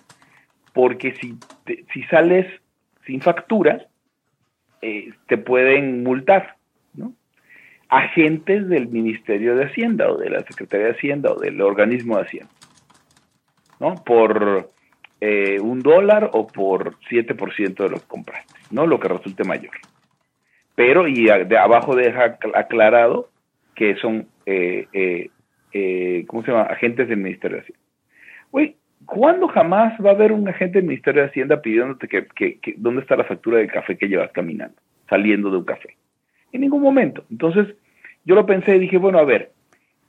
[0.74, 1.36] porque si,
[1.92, 2.46] si sales
[3.06, 3.88] sin factura,
[4.82, 6.58] eh, te pueden multar.
[7.96, 12.24] Agentes del Ministerio de Hacienda o de la Secretaría de Hacienda o del organismo de
[12.24, 12.52] Hacienda,
[13.80, 13.96] ¿no?
[14.04, 14.72] Por
[15.22, 18.88] eh, un dólar o por 7% de lo que compraste, ¿no?
[18.88, 19.74] Lo que resulte mayor.
[20.74, 23.30] Pero, y de abajo deja aclarado
[23.76, 25.30] que son, eh,
[25.72, 26.64] eh, ¿cómo se llama?
[26.64, 27.84] Agentes del Ministerio de Hacienda.
[28.52, 28.76] Güey,
[29.06, 33.16] ¿cuándo jamás va a haber un agente del Ministerio de Hacienda pidiéndote que, dónde está
[33.16, 34.76] la factura del café que llevas caminando,
[35.08, 35.96] saliendo de un café?
[36.52, 37.24] En ningún momento.
[37.30, 37.76] Entonces,
[38.26, 39.52] yo lo pensé y dije, bueno, a ver,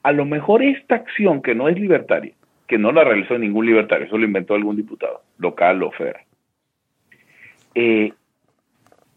[0.03, 2.33] a lo mejor esta acción que no es libertaria,
[2.67, 6.23] que no la realizó ningún libertario, eso lo inventó algún diputado, local o federal,
[7.75, 8.13] eh,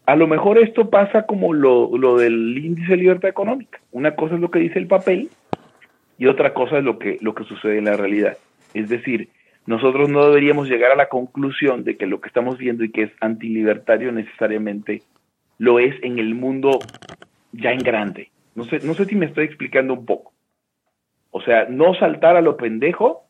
[0.06, 3.78] a lo mejor esto pasa como lo, del índice de libertad económica.
[3.92, 5.28] Una cosa es lo que dice el papel
[6.16, 8.38] y otra cosa es lo que, lo que sucede en la realidad.
[8.72, 9.28] Es decir,
[9.66, 13.02] nosotros no deberíamos llegar a la conclusión de que lo que estamos viendo y que
[13.02, 15.02] es antilibertario necesariamente
[15.58, 16.78] lo es en el mundo
[17.52, 18.30] ya en grande.
[18.58, 20.32] No sé, no sé si me estoy explicando un poco.
[21.30, 23.28] O sea, no saltar a lo pendejo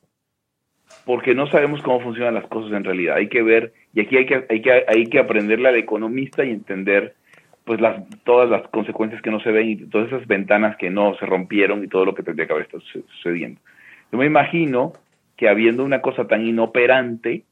[1.04, 3.16] porque no sabemos cómo funcionan las cosas en realidad.
[3.16, 5.18] Hay que ver, y aquí hay que, hay que, hay que
[5.76, 7.14] economista y entender
[7.66, 11.14] pues las, todas las consecuencias que no se ven y todas esas ventanas que no
[11.16, 13.60] se rompieron y todo lo que tendría que haber estado sucediendo.
[14.10, 14.94] Yo me imagino
[15.36, 17.44] que habiendo una cosa tan inoperante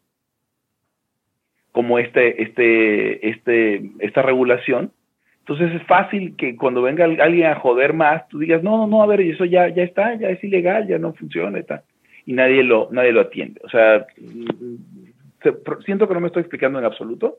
[1.72, 4.92] como este, este, este, esta regulación,
[5.48, 9.06] entonces es fácil que cuando venga alguien a joder más, tú digas, no, no, a
[9.06, 11.84] ver, eso ya, ya está, ya es ilegal, ya no funciona, está
[12.26, 13.60] y nadie lo, nadie lo atiende.
[13.64, 14.06] O sea,
[15.84, 17.38] siento que no me estoy explicando en absoluto,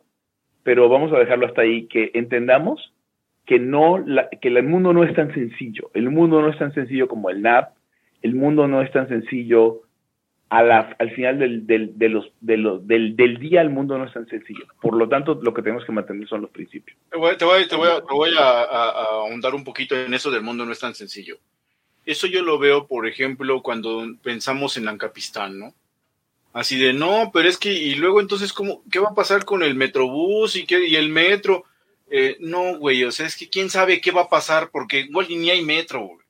[0.64, 2.94] pero vamos a dejarlo hasta ahí, que entendamos
[3.46, 4.04] que, no,
[4.42, 5.92] que el mundo no es tan sencillo.
[5.94, 7.74] El mundo no es tan sencillo como el NAP,
[8.22, 9.82] el mundo no es tan sencillo
[10.50, 10.60] a
[10.98, 14.66] al final del, del, de del, del, día el mundo no es tan sencillo.
[14.82, 16.98] Por lo tanto, lo que tenemos que mantener son los principios.
[17.12, 20.66] Te voy, te voy, te voy, a, a, ahondar un poquito en eso del mundo
[20.66, 21.38] no es tan sencillo.
[22.06, 25.74] Eso yo lo veo, por ejemplo, cuando pensamos en Ancapistán, ¿no?
[26.54, 29.62] Así de, no, pero es que, y luego entonces, ¿cómo, ¿qué va a pasar con
[29.62, 31.66] el metrobús y, qué, y el metro?
[32.10, 35.28] Eh, no, güey, o sea, es que quién sabe qué va a pasar, porque igual
[35.30, 36.27] ni hay metro, güey.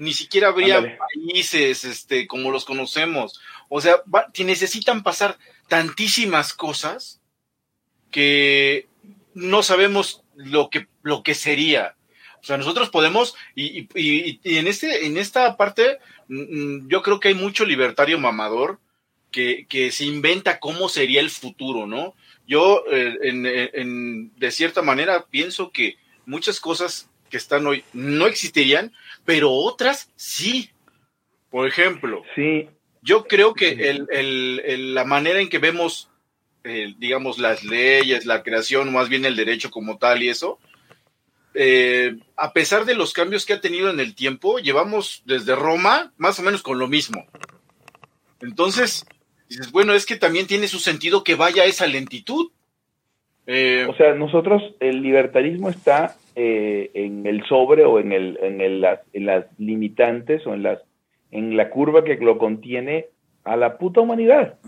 [0.00, 3.38] Ni siquiera habría países este, como los conocemos.
[3.68, 3.96] O sea,
[4.38, 5.36] necesitan pasar
[5.68, 7.20] tantísimas cosas
[8.10, 8.88] que
[9.34, 11.96] no sabemos lo que, lo que sería.
[12.40, 17.02] O sea, nosotros podemos, y, y, y en, este, en esta parte, mm, mm, yo
[17.02, 18.80] creo que hay mucho libertario mamador
[19.30, 22.14] que, que se inventa cómo sería el futuro, ¿no?
[22.46, 28.26] Yo, eh, en, en, de cierta manera, pienso que muchas cosas que están hoy no
[28.26, 28.92] existirían,
[29.24, 30.70] pero otras sí.
[31.50, 32.68] Por ejemplo, sí.
[33.02, 36.10] yo creo que el, el, la manera en que vemos,
[36.64, 40.58] eh, digamos, las leyes, la creación, más bien el derecho como tal y eso,
[41.54, 46.12] eh, a pesar de los cambios que ha tenido en el tiempo, llevamos desde Roma
[46.16, 47.26] más o menos con lo mismo.
[48.40, 49.04] Entonces,
[49.48, 52.52] dices, bueno, es que también tiene su sentido que vaya esa lentitud.
[53.46, 58.60] Eh, o sea, nosotros, el libertarismo está eh, en el sobre o en, el, en,
[58.60, 60.80] el, las, en las limitantes o en, las,
[61.30, 63.06] en la curva que lo contiene
[63.44, 64.58] a la puta humanidad.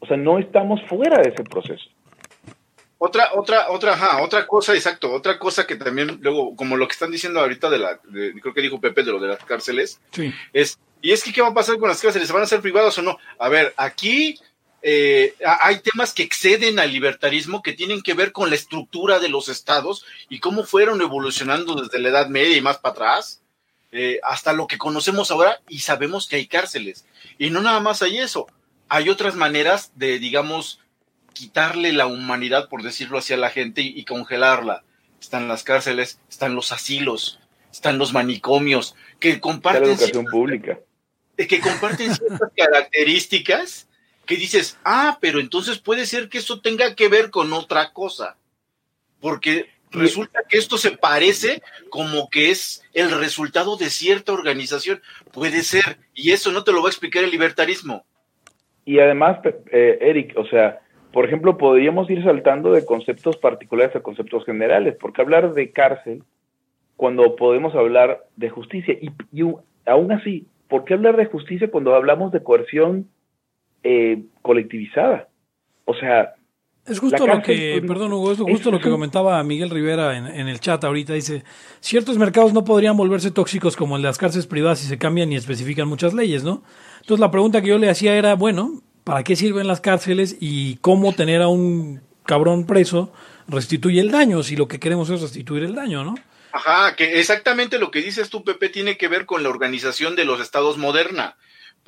[0.00, 1.90] O sea, no estamos fuera de ese proceso.
[3.00, 6.92] Otra, otra, otra, ajá, otra cosa, exacto, otra cosa que también luego, como lo que
[6.92, 10.00] están diciendo ahorita de la, creo que dijo Pepe de lo de las cárceles,
[10.52, 12.60] es, y es que qué va a pasar con las cárceles, ¿se van a ser
[12.60, 13.16] privadas o no?
[13.38, 14.34] A ver, aquí
[14.80, 19.28] eh, hay temas que exceden al libertarismo que tienen que ver con la estructura de
[19.28, 23.42] los estados y cómo fueron evolucionando desde la Edad Media y más para atrás,
[23.90, 27.06] eh, hasta lo que conocemos ahora y sabemos que hay cárceles.
[27.38, 28.46] Y no nada más hay eso,
[28.88, 30.80] hay otras maneras de, digamos,
[31.32, 34.84] quitarle la humanidad, por decirlo así, a la gente y, congelarla.
[35.20, 37.40] Están las cárceles, están los asilos,
[37.72, 40.78] están los manicomios, que comparten, la educación pública.
[41.36, 43.87] que comparten ciertas características
[44.28, 48.36] que dices, ah, pero entonces puede ser que eso tenga que ver con otra cosa.
[49.20, 55.00] Porque resulta que esto se parece como que es el resultado de cierta organización.
[55.32, 58.04] Puede ser, y eso no te lo va a explicar el libertarismo.
[58.84, 59.38] Y además,
[59.72, 64.94] eh, Eric, o sea, por ejemplo, podríamos ir saltando de conceptos particulares a conceptos generales,
[65.00, 66.22] porque hablar de cárcel
[66.96, 69.42] cuando podemos hablar de justicia, y,
[69.86, 73.08] aún así, ¿por qué hablar de justicia cuando hablamos de coerción
[73.88, 75.28] eh, colectivizada?
[75.84, 76.34] O sea,
[76.86, 80.48] es justo lo que, perdón Hugo, es justo lo que comentaba Miguel Rivera en, en,
[80.48, 81.12] el chat ahorita.
[81.12, 81.44] Dice,
[81.80, 85.32] ciertos mercados no podrían volverse tóxicos como el de las cárceles privadas si se cambian
[85.32, 86.62] y especifican muchas leyes, ¿no?
[87.00, 90.76] Entonces la pregunta que yo le hacía era, bueno, ¿para qué sirven las cárceles y
[90.76, 93.12] cómo tener a un cabrón preso
[93.48, 96.14] restituye el daño si lo que queremos es restituir el daño, ¿no?
[96.52, 100.24] Ajá, que exactamente lo que dices tú, Pepe, tiene que ver con la organización de
[100.24, 101.36] los estados moderna,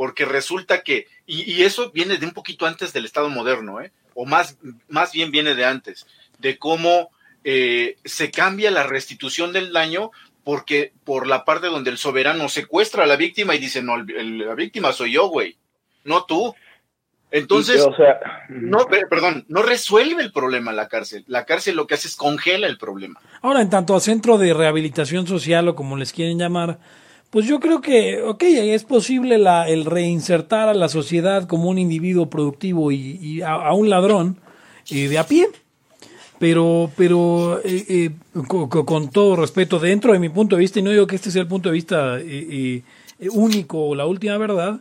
[0.01, 3.93] porque resulta que, y, y eso viene de un poquito antes del estado moderno, ¿eh?
[4.15, 4.57] o más,
[4.89, 6.07] más bien viene de antes,
[6.39, 7.11] de cómo
[7.45, 10.11] eh, se cambia la restitución del daño
[10.43, 14.55] porque por la parte donde el soberano secuestra a la víctima y dice, no, la
[14.55, 15.59] víctima soy yo, güey,
[16.05, 16.55] no tú.
[17.31, 21.25] Entonces, o sea, no, perdón, no resuelve el problema la cárcel.
[21.27, 23.21] La cárcel lo que hace es congela el problema.
[23.43, 26.79] Ahora, en tanto a centro de rehabilitación social o como les quieren llamar,
[27.31, 31.79] pues yo creo que, ok, es posible la, el reinsertar a la sociedad como un
[31.79, 34.37] individuo productivo y, a, un ladrón
[34.91, 35.47] eh, de a pie.
[36.41, 38.11] Pero, pero eh, eh,
[38.49, 41.43] con, todo respeto, dentro de mi punto de vista, y no digo que este sea
[41.43, 42.19] el punto de vista
[43.33, 44.81] único o la última verdad,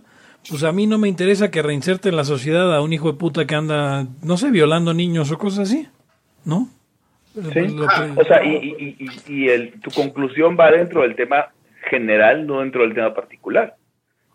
[0.49, 3.17] pues a mí no me interesa que reinserte en la sociedad a un hijo de
[3.17, 5.87] puta que anda, no sé, violando niños o cosas así,
[6.45, 6.69] ¿no?
[7.35, 7.75] Sí.
[8.15, 11.49] o sea, y, y, y el, tu conclusión va dentro del tema
[11.89, 13.75] general, no dentro del tema particular.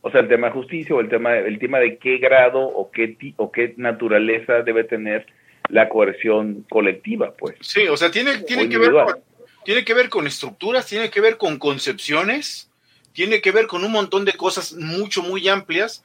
[0.00, 2.90] O sea, el tema de justicia o el tema, el tema de qué grado o
[2.90, 5.26] qué, o qué naturaleza debe tener
[5.68, 7.56] la coerción colectiva, pues.
[7.60, 9.22] Sí, o sea, tiene, tiene, que ver con,
[9.64, 12.70] tiene que ver con estructuras, tiene que ver con concepciones,
[13.12, 16.04] tiene que ver con un montón de cosas mucho, muy amplias,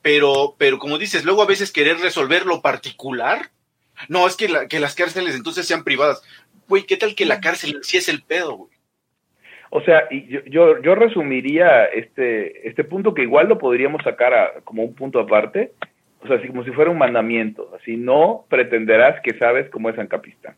[0.00, 3.50] pero, pero como dices, luego a veces querer resolver lo particular.
[4.08, 6.22] No, es que, que las cárceles entonces sean privadas.
[6.68, 8.73] Güey, ¿qué tal que la cárcel sí es el pedo, güey?
[9.76, 14.84] O sea, yo, yo, yo, resumiría este, este punto que igual lo podríamos sacar como
[14.84, 15.72] un punto aparte,
[16.22, 19.96] o sea, así como si fuera un mandamiento, así no pretenderás que sabes cómo es
[19.96, 20.54] San Capistán.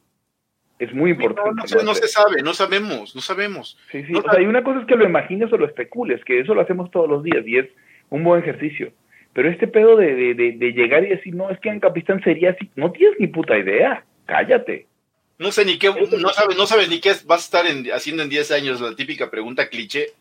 [0.79, 1.51] Es muy importante.
[1.77, 3.79] No, no, se, sabe, no sabemos, no sabemos.
[3.91, 6.41] Sí, sí, o sea, y una cosa es que lo imagines o lo especules, que
[6.41, 7.69] eso lo hacemos todos los días y es
[8.11, 8.93] un buen ejercicio.
[9.33, 12.23] Pero este pedo de, de, de, de llegar y decir, no, es que en Capistán
[12.23, 14.89] sería así, no tienes ni puta idea, cállate.
[15.39, 18.29] No sé ni qué, no sabes, no sabes ni qué vas a estar haciendo en
[18.29, 20.13] 10 años, la típica pregunta cliché.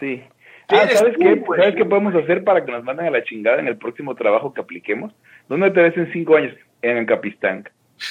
[0.00, 0.22] Sí.
[0.66, 1.42] Ah, ¿sabes qué?
[1.56, 4.54] ¿Sabes qué podemos hacer para que nos manden a la chingada en el próximo trabajo
[4.54, 5.12] que apliquemos?
[5.46, 6.54] ¿Dónde te ves en 5 años?
[6.80, 7.68] En el Capistán.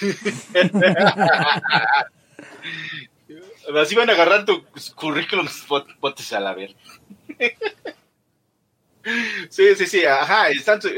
[3.75, 4.63] Así van a agarrar tu
[4.95, 5.47] currículum,
[5.99, 6.75] potes a la ver.
[9.49, 10.49] sí, sí, sí, ajá.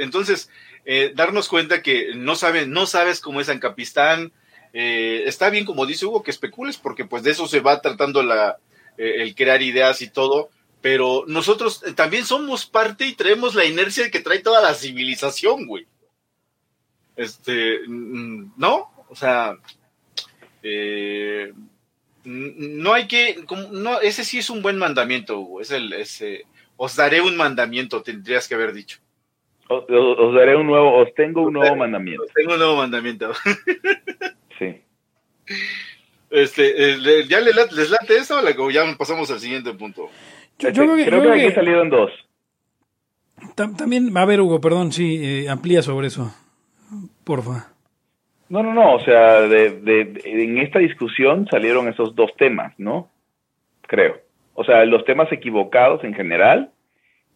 [0.02, 0.50] Entonces,
[0.84, 4.34] eh, darnos cuenta que no, saben, no sabes cómo es en Capistán,
[4.78, 8.22] eh, está bien, como dice Hugo, que especules, porque pues de eso se va tratando
[8.22, 8.58] la,
[8.98, 10.50] eh, el crear ideas y todo,
[10.82, 15.66] pero nosotros eh, también somos parte y traemos la inercia que trae toda la civilización,
[15.66, 15.88] güey.
[17.16, 18.92] Este, mm, ¿no?
[19.08, 19.58] O sea,
[22.26, 26.44] no hay que, no, ese sí es un buen mandamiento, Hugo, es el, ese,
[26.76, 29.00] os daré un mandamiento, tendrías que haber dicho.
[29.70, 29.88] Os,
[30.36, 32.24] daré un nuevo, os tengo un nuevo mandamiento.
[32.24, 33.32] Os tengo un nuevo mandamiento.
[36.30, 40.10] Este, eh, ¿Ya les late eso o ya pasamos al siguiente punto?
[40.60, 42.12] Yo, creo que, creo que, salido en dos.
[43.56, 46.34] También, a ver, Hugo, perdón, sí, eh, amplía sobre eso.
[47.24, 47.68] Porfa.
[48.50, 53.10] No, no, no, o sea, de, en esta discusión salieron esos dos temas, ¿no?
[53.82, 54.20] Creo.
[54.54, 56.72] O sea, los temas equivocados en general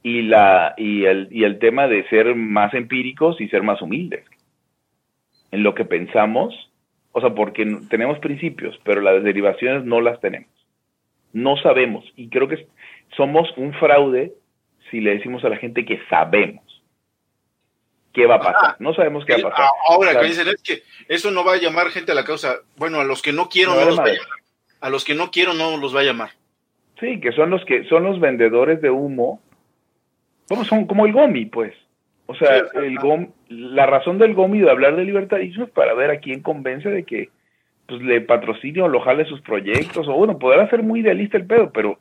[0.03, 4.23] y, la, y, el, y el tema de ser más empíricos y ser más humildes
[5.51, 6.68] en lo que pensamos
[7.11, 10.49] o sea, porque tenemos principios, pero las derivaciones no las tenemos.
[11.33, 12.05] No sabemos.
[12.15, 12.67] Y creo que
[13.15, 14.33] somos un fraude
[14.89, 16.63] si le decimos a la gente que sabemos
[18.13, 18.75] qué va a pasar.
[18.79, 19.69] no sabemos qué va a pasar.
[19.87, 22.57] Ahora, que dicen es que eso no va a llamar gente a la causa.
[22.75, 24.27] Bueno, a los que no quiero no, los va a llamar.
[24.81, 26.31] A los que no quiero no los va a llamar.
[26.99, 29.41] Sí, que son los que son los vendedores de humo.
[30.47, 31.73] Como son como el gomi, pues.
[32.31, 36.11] O sea, el GOM, la razón del GOMI de hablar de libertarismo es para ver
[36.11, 37.29] a quién convence de que
[37.87, 41.47] pues, le patrocine o lo jale sus proyectos, o bueno, podrá ser muy idealista el
[41.47, 41.97] pedo, pero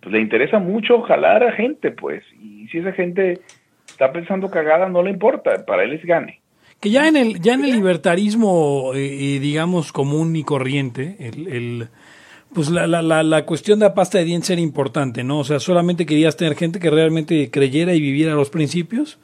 [0.00, 3.40] pues, le interesa mucho jalar a gente, pues, y si esa gente
[3.88, 6.40] está pensando cagada, no le importa, para él es gane.
[6.80, 8.98] Que ya en el, ya en el libertarismo, eh,
[9.36, 11.88] eh, digamos, común y corriente, el, el-
[12.54, 15.40] pues la, la, la, la cuestión de la pasta de dientes era importante, ¿no?
[15.40, 19.18] O sea, solamente querías tener gente que realmente creyera y viviera los principios.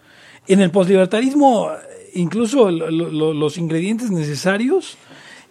[0.46, 1.70] En el poslibertarismo,
[2.14, 4.96] incluso lo- lo- los ingredientes necesarios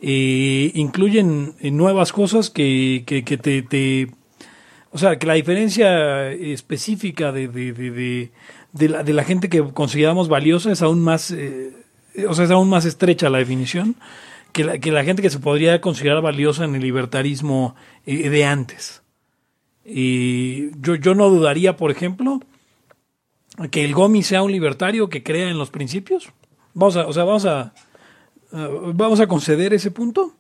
[0.02, 4.10] eh, incluyen eh, nuevas cosas que, que, te, te-
[4.91, 8.32] o sea, que la diferencia específica de, de, de,
[8.74, 11.72] de, la, la gente que consideramos valiosa es aún más, eh,
[12.28, 13.96] o sea, es aún más estrecha la definición
[14.52, 17.76] que la, que la gente que se podría considerar valiosa en el libertarismo
[18.06, 19.02] eh, de antes.
[19.86, 22.39] Y yo, yo no dudaría, por ejemplo,
[23.72, 26.30] que el Gomi sea un libertario que crea en los principios.
[26.74, 27.74] Vamos a, o sea, vamos a,
[28.51, 30.36] uh, vamos a conceder ese punto.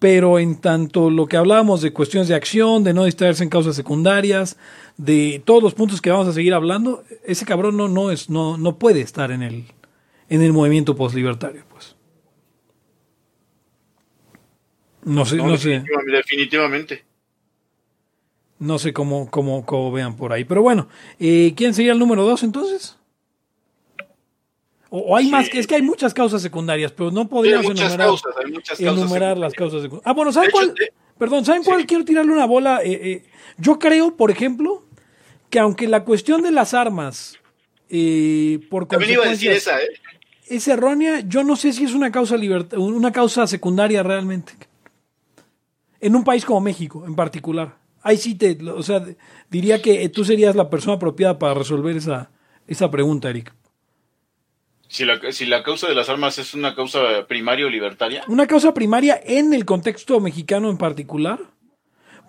[0.00, 3.74] Pero en tanto lo que hablábamos de cuestiones de acción, de no distraerse en causas
[3.74, 4.56] secundarias,
[4.96, 8.56] de todos los puntos que vamos a seguir hablando, ese cabrón no, no es, no,
[8.58, 9.64] no puede estar en el,
[10.28, 11.96] en el movimiento postlibertario, pues.
[15.04, 15.82] No sé, No, no sé.
[16.12, 17.04] definitivamente.
[18.58, 20.44] No sé cómo, cómo, cómo vean por ahí.
[20.44, 20.88] Pero bueno,
[21.20, 22.96] eh, ¿quién sería el número dos entonces?
[24.90, 25.30] O, o hay Sí.
[25.30, 29.38] más, es que hay muchas causas secundarias, pero no podríamos enumerar, causas, causas.
[29.38, 30.06] las causas secundarias.
[30.06, 30.74] Ah, bueno, ¿saben hecho, cuál?
[30.74, 31.84] de- Perdón, ¿saben cuál?
[31.86, 32.80] Quiero tirarle una bola.
[32.84, 33.24] eh, eh,
[33.58, 34.84] yo creo, por ejemplo,
[35.50, 37.36] que aunque la cuestión de las armas,
[37.90, 39.88] eh, por También iba a decir esa, ¿eh?
[40.46, 42.36] es errónea, yo no sé si es una causa
[42.76, 44.52] una causa secundaria realmente.
[46.00, 47.76] En un país como México, en particular.
[48.02, 49.04] Ahí sí te, o sea,
[49.50, 52.30] diría que tú serías la persona apropiada para resolver esa,
[52.66, 53.54] esa pregunta, Eric.
[54.88, 58.24] Si la, si la causa de las armas es una causa primaria o libertaria.
[58.26, 61.40] Una causa primaria en el contexto mexicano en particular,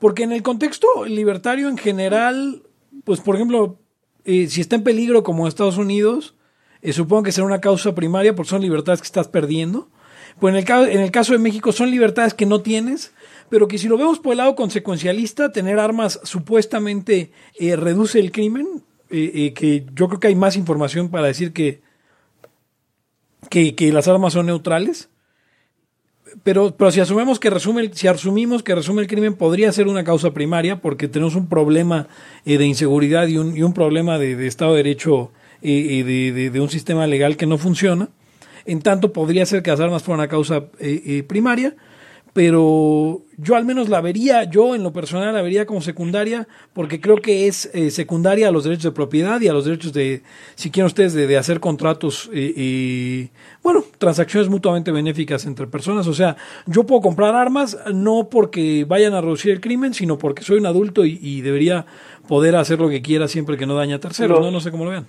[0.01, 2.63] porque en el contexto libertario en general,
[3.05, 3.79] pues por ejemplo,
[4.25, 6.35] eh, si está en peligro como Estados Unidos,
[6.81, 9.89] eh, supongo que será una causa primaria porque son libertades que estás perdiendo.
[10.39, 13.13] Pues en el, en el caso de México son libertades que no tienes,
[13.49, 18.31] pero que si lo vemos por el lado consecuencialista, tener armas supuestamente eh, reduce el
[18.31, 18.67] crimen,
[19.09, 21.81] eh, eh, que yo creo que hay más información para decir que,
[23.49, 25.09] que, las armas son neutrales.
[26.43, 29.87] Pero, pero si asumimos que resume el, si asumimos que resume el crimen podría ser
[29.87, 32.07] una causa primaria porque tenemos un problema
[32.45, 35.31] de inseguridad y un, y un problema de, Estado de Derecho
[35.63, 38.09] eh, de, de- un sistema legal que no funciona.
[38.65, 40.65] En tanto podría ser que las armas fueran una causa
[41.25, 41.75] primaria,
[42.33, 47.01] pero yo al menos la vería, yo en lo personal la vería como secundaria porque
[47.01, 50.21] creo que es eh, secundaria a los derechos de propiedad y a los derechos de,
[50.55, 53.29] si quieren ustedes, de, de hacer contratos, eh, eh,
[53.63, 56.07] bueno, transacciones mutuamente benéficas entre personas.
[56.07, 60.43] O sea, yo puedo comprar armas no porque vayan a reducir el crimen, sino porque
[60.43, 61.85] soy un adulto y, y debería
[62.27, 64.37] poder hacer lo que quiera siempre que no dañe a terceros.
[64.37, 65.07] Los- no, no sé cómo lo vean.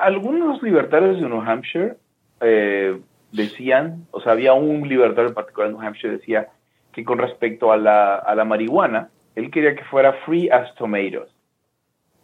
[0.00, 1.96] Algunos libertarios de New Hampshire
[2.40, 2.96] eh,
[3.32, 6.48] decían, o sea, había un libertario en particular en New Hampshire decía
[6.92, 11.30] que con respecto a la, a la marihuana, él quería que fuera free as tomatoes.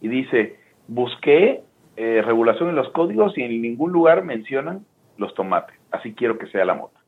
[0.01, 0.57] Y dice,
[0.89, 1.63] busqué
[1.97, 4.85] eh, regulación en los códigos y en ningún lugar mencionan
[5.17, 5.77] los tomates.
[5.93, 6.99] Así quiero que sea la mota.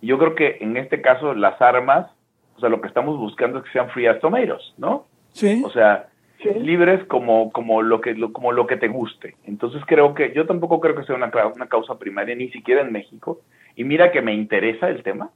[0.00, 2.10] Y yo creo que en este caso las armas,
[2.56, 5.06] o sea, lo que estamos buscando es que sean free as tomatoes, ¿no?
[5.32, 5.62] Sí.
[5.64, 6.09] O sea,
[6.44, 9.36] libres como, como, lo que, lo- como lo que te guste.
[9.44, 13.40] Entonces creo que, yo tampoco creo que sea una, causa primaria, ni siquiera en México.
[13.76, 15.30] Y mira que me interesa el tema,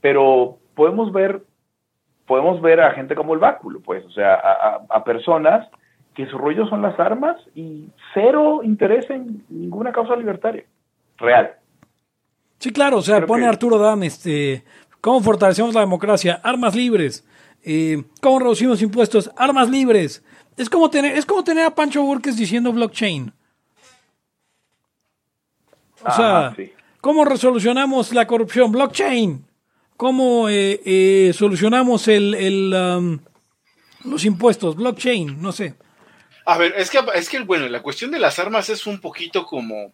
[0.00, 1.42] pero podemos ver,
[2.26, 5.68] podemos ver a gente como el báculo, pues, o sea, a, a- a personas
[6.14, 10.64] que su rollo son las armas y cero interés en ninguna causa libertaria.
[11.18, 11.52] Real.
[12.58, 14.64] Sí, claro, o sea, Creo pone que- Arturo Dam, este,
[15.00, 16.40] ¿cómo fortalecemos la democracia?
[16.42, 17.26] Armas libres.
[17.64, 19.30] Eh, ¿Cómo reducimos impuestos?
[19.36, 20.22] Armas libres.
[20.56, 23.32] Es como tener, es como tener a Pancho Burques diciendo blockchain.
[26.02, 26.72] O sea, Ajá, sí.
[27.00, 28.72] ¿cómo resolucionamos la corrupción?
[28.72, 29.46] Blockchain.
[29.96, 33.18] ¿Cómo eh, eh, solucionamos el, el, um,
[34.04, 34.74] los impuestos?
[34.76, 35.74] Blockchain, no sé.
[36.46, 39.44] A ver, es que, es que, bueno, la cuestión de las armas es un poquito
[39.44, 39.92] como,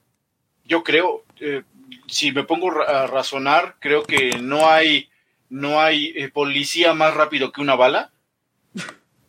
[0.65, 1.65] yo creo, eh,
[2.07, 5.09] si me pongo a razonar, creo que no hay,
[5.49, 8.11] no hay eh, policía más rápido que una bala.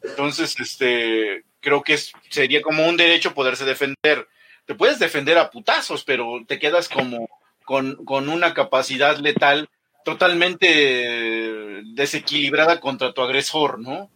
[0.03, 4.28] Entonces, este, creo que es- sería como un derecho poderse defender.
[4.65, 7.30] Te puedes defender a putazos, pero te quedas como
[7.65, 9.70] con, con una capacidad letal
[10.05, 14.09] totalmente desequilibrada contra tu agresor, ¿no?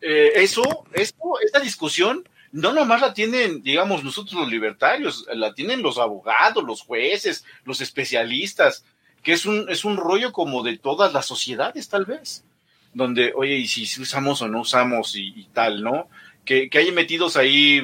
[0.00, 5.82] Eh, eso, eso, esta discusión, no nomás la tienen, digamos, nosotros los libertarios, la tienen
[5.82, 8.84] los abogados, los jueces, los especialistas,
[9.22, 12.44] que es un, es un rollo como de todas las sociedades, tal vez,
[12.92, 16.08] donde, oye, y si usamos o no usamos y, y tal, ¿no?
[16.44, 17.80] Que, que hay metidos ahí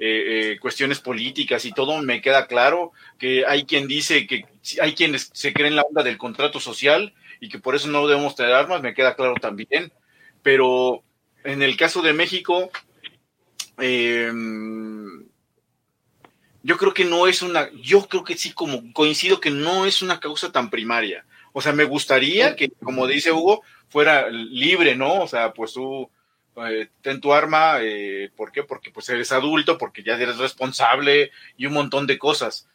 [0.00, 4.44] eh, eh, cuestiones políticas y todo, me queda claro que hay quien dice que
[4.80, 8.34] hay quienes se creen la onda del contrato social y que por eso no debemos
[8.34, 9.92] tener armas, me queda claro también.
[10.42, 11.04] Pero
[11.44, 12.70] en el caso de México,
[13.78, 14.32] eh,
[16.64, 20.00] yo creo que no es una, yo creo que sí, como coincido que no es
[20.00, 21.26] una causa tan primaria.
[21.52, 25.22] O sea, me gustaría que, como dice Hugo, fuera libre, ¿no?
[25.22, 26.08] O sea, pues tú
[26.56, 28.62] eh, ten tu arma, eh, ¿por qué?
[28.62, 32.66] Porque pues eres adulto, porque ya eres responsable y un montón de cosas.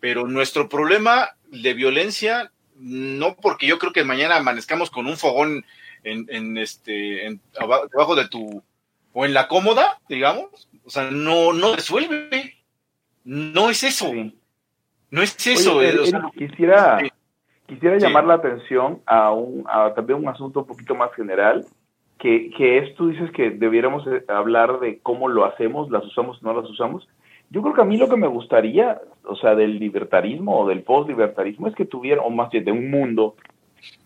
[0.00, 5.66] Pero nuestro problema de violencia, no porque yo creo que mañana amanezcamos con un fogón
[6.02, 8.62] en, en este, en, abajo de tu,
[9.12, 12.43] o en la cómoda, digamos, o sea, no, no resuelve.
[13.24, 14.12] No es eso.
[15.10, 15.76] No es eso.
[15.76, 16.98] Oye, eh, o Eric, sea, quisiera,
[17.66, 18.06] quisiera Sí.
[18.06, 21.64] llamar la atención a, un, a también un asunto un poquito más general,
[22.18, 26.42] que, que es, tú dices que debiéramos eh, hablar de cómo lo hacemos, las usamos
[26.42, 27.08] o no las usamos.
[27.50, 30.82] Yo creo que a mí lo que me gustaría, o sea, del libertarismo o del
[30.82, 33.36] post-libertarismo, es que tuviera, o más bien de un mundo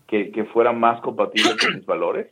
[0.07, 2.27] que, que fuera más compatible con mis valores,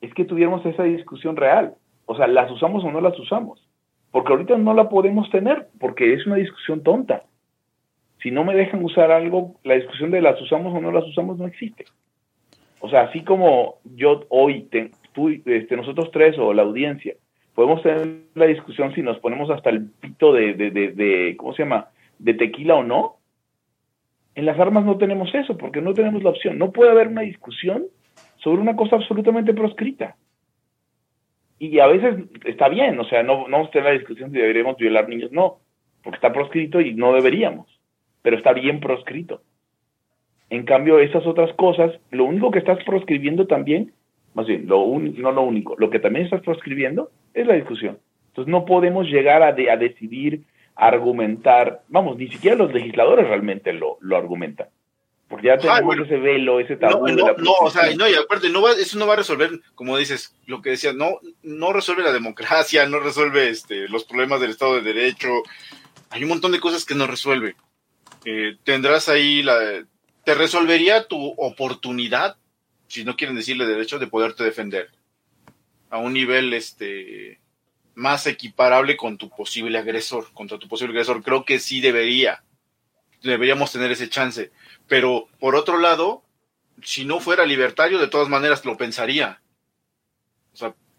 [0.00, 1.74] es que tuviéramos esa discusión real.
[2.06, 3.60] O sea, ¿las usamos o no las usamos?
[4.12, 7.22] Porque ahorita no la podemos tener, porque es una discusión tonta.
[8.22, 11.38] Si no me dejan usar algo, la discusión de las usamos o no las usamos
[11.38, 11.86] no existe.
[12.78, 17.14] O sea, así como yo hoy, te- tú, este, nosotros tres o la audiencia,
[17.54, 21.54] podemos tener la discusión si nos ponemos hasta el pito de, de, de, de- ¿cómo
[21.54, 21.88] se llama?,
[22.18, 23.16] de tequila o no.
[24.34, 26.58] En las armas no tenemos eso, porque no tenemos la opción.
[26.58, 27.84] No puede haber una discusión
[28.36, 30.16] sobre una cosa absolutamente proscrita.
[31.64, 34.36] Y a veces está bien, o sea, no, no vamos a tener la discusión si
[34.36, 35.58] deberíamos violar niños, no,
[36.02, 37.68] porque está proscrito y no deberíamos,
[38.20, 39.42] pero está bien proscrito.
[40.50, 43.92] En cambio, esas otras cosas, lo único que estás proscribiendo también,
[44.34, 47.98] más bien, lo un- no lo único, lo que también estás proscribiendo es la discusión.
[48.30, 50.42] Entonces no podemos llegar a, de- a decidir,
[50.74, 54.66] a argumentar, vamos, ni siquiera los legisladores realmente lo, lo argumentan.
[55.32, 56.04] Porque ya tenemos bueno.
[56.04, 57.08] ese velo, ese no, tabú.
[57.08, 59.62] no, la no, o sea, no, y aparte, no va, eso no va a resolver,
[59.74, 64.42] como dices, lo que decías, no, no resuelve la democracia, no resuelve este, los problemas
[64.42, 65.30] del Estado de Derecho.
[66.10, 67.56] Hay un montón de cosas que no resuelve.
[68.26, 69.86] Eh, tendrás ahí la.
[70.22, 72.36] Te resolvería tu oportunidad,
[72.88, 74.90] si no quieren decirle derecho, de poderte defender.
[75.88, 77.40] A un nivel este
[77.94, 81.22] más equiparable con tu posible agresor, contra tu posible agresor.
[81.22, 82.44] Creo que sí debería.
[83.22, 84.52] Deberíamos tener ese chance.
[84.92, 86.22] Pero por otro lado,
[86.82, 89.40] si no fuera libertario, de todas maneras lo pensaría.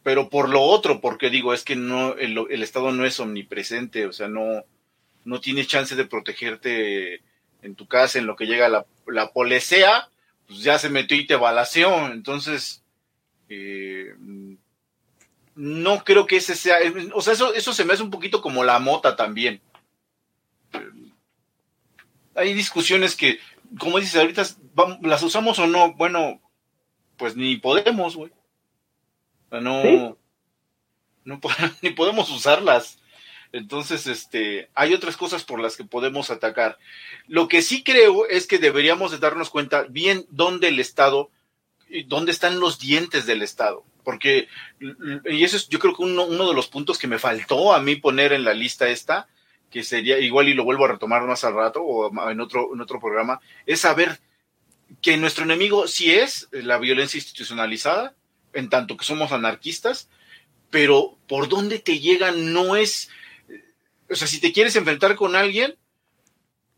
[0.01, 4.11] Pero por lo otro, porque digo, es que no, el, Estado no es omnipresente, o
[4.11, 4.65] sea, no,
[5.25, 7.21] no tiene chance de protegerte
[7.61, 10.09] en tu casa, en lo que llega la, la policía,
[10.47, 12.07] pues ya se metió y te balaceó.
[12.07, 12.81] Entonces,
[13.47, 14.15] eh,
[15.53, 16.77] no creo que ese sea,
[17.13, 19.61] o sea, eso, eso se me hace un poquito como la mota también.
[22.33, 23.37] Hay discusiones que,
[23.79, 24.43] como dices, ahorita
[25.01, 26.41] las usamos o no, bueno,
[27.17, 28.31] pues ni podemos, güey.
[28.31, 30.15] O sea, no, Sí.
[31.25, 31.39] no
[31.81, 32.99] ni podemos usarlas.
[33.51, 36.79] Entonces, este, hay otras cosas por las que podemos atacar.
[37.27, 41.29] Lo que sí creo es que deberíamos de darnos cuenta bien dónde el Estado,
[41.87, 43.85] y dónde están los dientes del Estado.
[44.03, 44.47] Porque,
[45.25, 47.79] y eso es yo creo que uno, uno de los puntos que me faltó a
[47.79, 49.27] mí poner en la lista esta,
[49.73, 52.79] que sería igual y lo vuelvo a retomar más al rato o en otro, en
[52.79, 54.19] otro programa, es saber
[55.01, 58.13] que nuestro enemigo sí es la violencia institucionalizada,
[58.53, 60.09] en tanto que somos anarquistas,
[60.69, 63.09] pero por dónde te llega no es,
[64.11, 65.75] o sea, si te quieres enfrentar con alguien,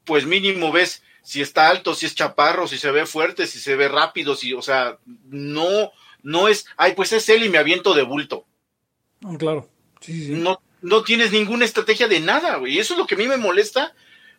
[0.06, 3.76] pues mínimo ves si está alto, si es chaparro, si se ve fuerte, si se
[3.76, 5.92] ve rápido, si, o sea, no,
[6.24, 8.46] no es, ay, pues es él y me aviento de bulto.
[9.26, 9.68] Ah, claro.
[10.00, 10.32] Sí, sí, sí.
[10.32, 12.76] No, no tienes ninguna estrategia de nada, güey.
[12.76, 13.94] Y eso es lo que a mí me molesta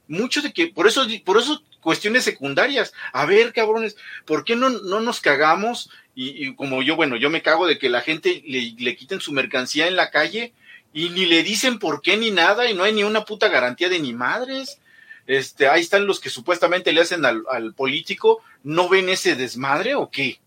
[0.07, 2.93] mucho de que, por eso, por eso cuestiones secundarias.
[3.13, 5.91] A ver, cabrones, ¿por qué no, no nos cagamos?
[6.15, 9.21] Y, y como yo, bueno, yo me cago de que la gente le, le quiten
[9.21, 10.53] su mercancía en la calle
[10.93, 13.89] y ni le dicen por qué ni nada y no hay ni una puta garantía
[13.89, 14.81] de ni madres.
[15.27, 19.97] Este, ahí están los que supuestamente le hacen al, al político, ¿no ven ese desmadre
[19.97, 20.39] o qué?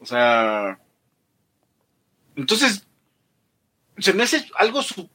[0.00, 0.78] O sea,
[2.36, 2.86] entonces,
[3.98, 5.08] se me hace algo, su-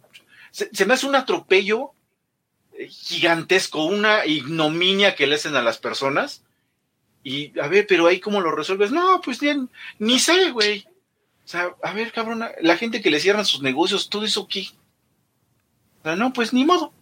[0.52, 1.92] se, me hace un atropello
[2.74, 6.44] eh, gigantesco, una ignominia que le hacen a las personas.
[7.24, 8.92] Y, a ver, pero ahí cómo lo resuelves.
[8.92, 9.68] No, pues ni,
[10.00, 10.86] ni sé, güey.
[11.46, 14.68] O sea, a ver, cabrón, la gente que le cierran sus negocios, todo eso qué.
[16.02, 16.94] O sea, no, pues ni modo.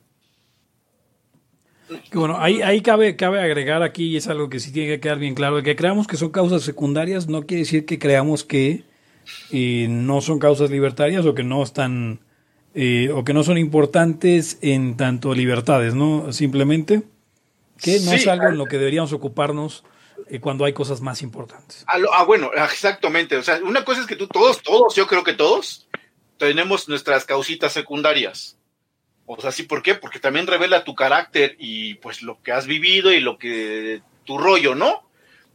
[2.14, 5.20] Bueno, ahí, ahí cabe, cabe agregar aquí, y es algo que sí tiene que quedar
[5.20, 8.86] bien claro, que creamos que son causas secundarias no quiere decir que creamos que
[9.52, 12.20] eh, no son causas libertarias o que no están
[12.74, 16.32] eh, o que no son importantes en tanto libertades, ¿no?
[16.32, 17.04] Simplemente
[17.82, 19.84] que no Sí, es algo en lo que deberíamos ocuparnos
[20.30, 21.84] eh, cuando hay cosas más importantes.
[21.88, 23.36] Ah, ah, bueno, exactamente.
[23.36, 25.88] O sea, una cosa es que tú, todos, todos, yo creo que todos,
[26.38, 28.58] tenemos nuestras causitas secundarias.
[29.26, 29.96] O sea, ¿sí por qué?
[29.96, 34.38] Porque también revela tu carácter y pues lo que has vivido y lo que tu
[34.38, 35.04] rollo, ¿no?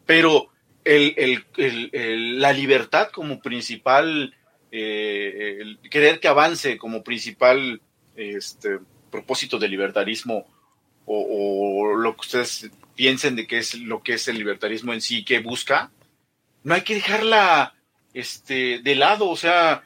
[0.04, 0.48] Pero
[0.86, 4.34] la libertad como principal,
[4.70, 7.80] eh, querer que avance como principal
[8.14, 8.78] este,
[9.10, 10.46] propósito del libertarismo
[11.06, 15.24] o, lo que ustedes piensen de qué es lo que es el libertarismo en sí,
[15.24, 15.90] que busca,
[16.64, 17.74] no hay que dejarla
[18.12, 19.84] este, de lado, o sea,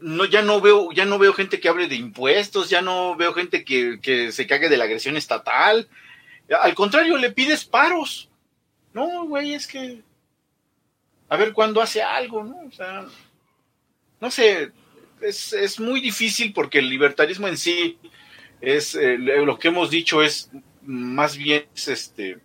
[0.00, 3.32] no, ya no veo, ya no veo gente que hable de impuestos, ya no veo
[3.32, 5.88] gente que, que se cague de la agresión estatal.
[6.60, 8.28] Al contrario, le pides paros.
[8.92, 10.02] No, güey, es que
[11.30, 12.58] a ver cuándo hace algo, ¿no?
[12.66, 13.06] O sea,
[14.20, 14.72] no sé,
[15.22, 17.98] es, es muy difícil porque el libertarismo en sí
[18.60, 20.50] es eh, lo que hemos dicho es
[20.82, 22.38] más bien es, este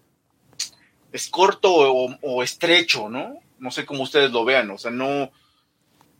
[1.11, 3.39] es corto o, estrecho, ¿no?
[3.57, 5.31] No sé cómo ustedes lo vean, o sea, no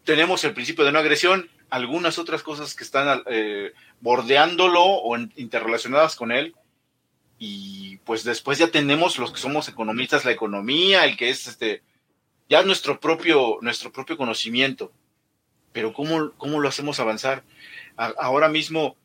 [0.06, 6.16] tenemos el principio de no agresión, algunas otras cosas que están eh, bordeándolo o interrelacionadas
[6.16, 6.56] con él,
[7.38, 11.84] y pues después ya tenemos los que somos economistas la economía, el que es este
[12.50, 14.92] ya nuestro propio nuestro propio conocimiento.
[15.72, 17.44] Pero cómo cómo lo hacemos avanzar?
[17.98, 18.96] A- ahora mismo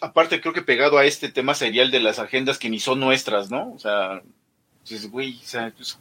[0.00, 3.50] aparte creo que pegado a este tema serial de las agendas que ni son nuestras,
[3.50, 3.72] ¿no?
[3.72, 4.22] O sea,
[4.84, 5.98] dices, güey, o sea, pues.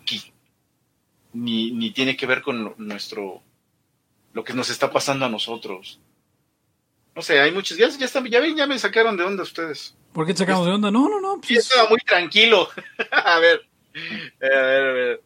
[1.32, 3.44] Ni, ni tiene que ver con nuestro,
[4.34, 6.00] lo que nos está pasando a nosotros.
[7.16, 9.96] No sé, hay muchos, ya, ya, están, ya ven, ya me sacaron de onda ustedes.
[10.12, 10.90] ¿Por qué te sacamos de onda?
[10.90, 11.40] No, no, no.
[11.40, 12.68] Pues, estaba muy tranquilo.
[13.12, 13.62] a ver,
[14.42, 15.22] a ver, a ver.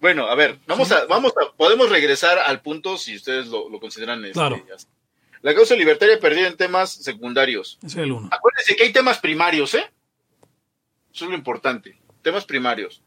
[0.00, 3.80] Bueno, a ver, vamos a, vamos a, podemos regresar al punto si ustedes lo, lo
[3.80, 4.20] consideran.
[4.24, 4.62] este, Claro.
[5.42, 7.78] La causa libertaria perdida en temas secundarios.
[7.82, 8.28] ese es el uno.
[8.32, 9.84] Acuérdense que hay temas primarios, ¿eh?
[11.12, 11.96] Eso es lo importante.
[12.22, 13.02] Temas primarios.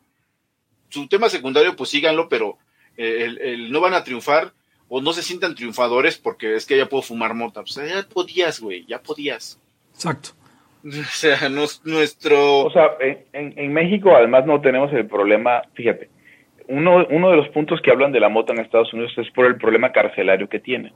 [0.89, 2.57] Su tema secundario, pues síganlo, pero
[2.97, 4.53] eh, el, el- no van a triunfar
[4.89, 7.61] o no se sientan triunfadores porque es que ya puedo fumar mota.
[7.63, 9.59] Pues ya podías, güey, ya podías.
[9.93, 10.29] Exacto.
[10.83, 12.61] O sea, nos- nuestro...
[12.65, 16.09] O sea, en, en- en México además no tenemos el problema, fíjate,
[16.67, 19.45] uno, uno de los puntos que hablan de la mota en Estados Unidos es por
[19.45, 20.93] el problema carcelario que tiene.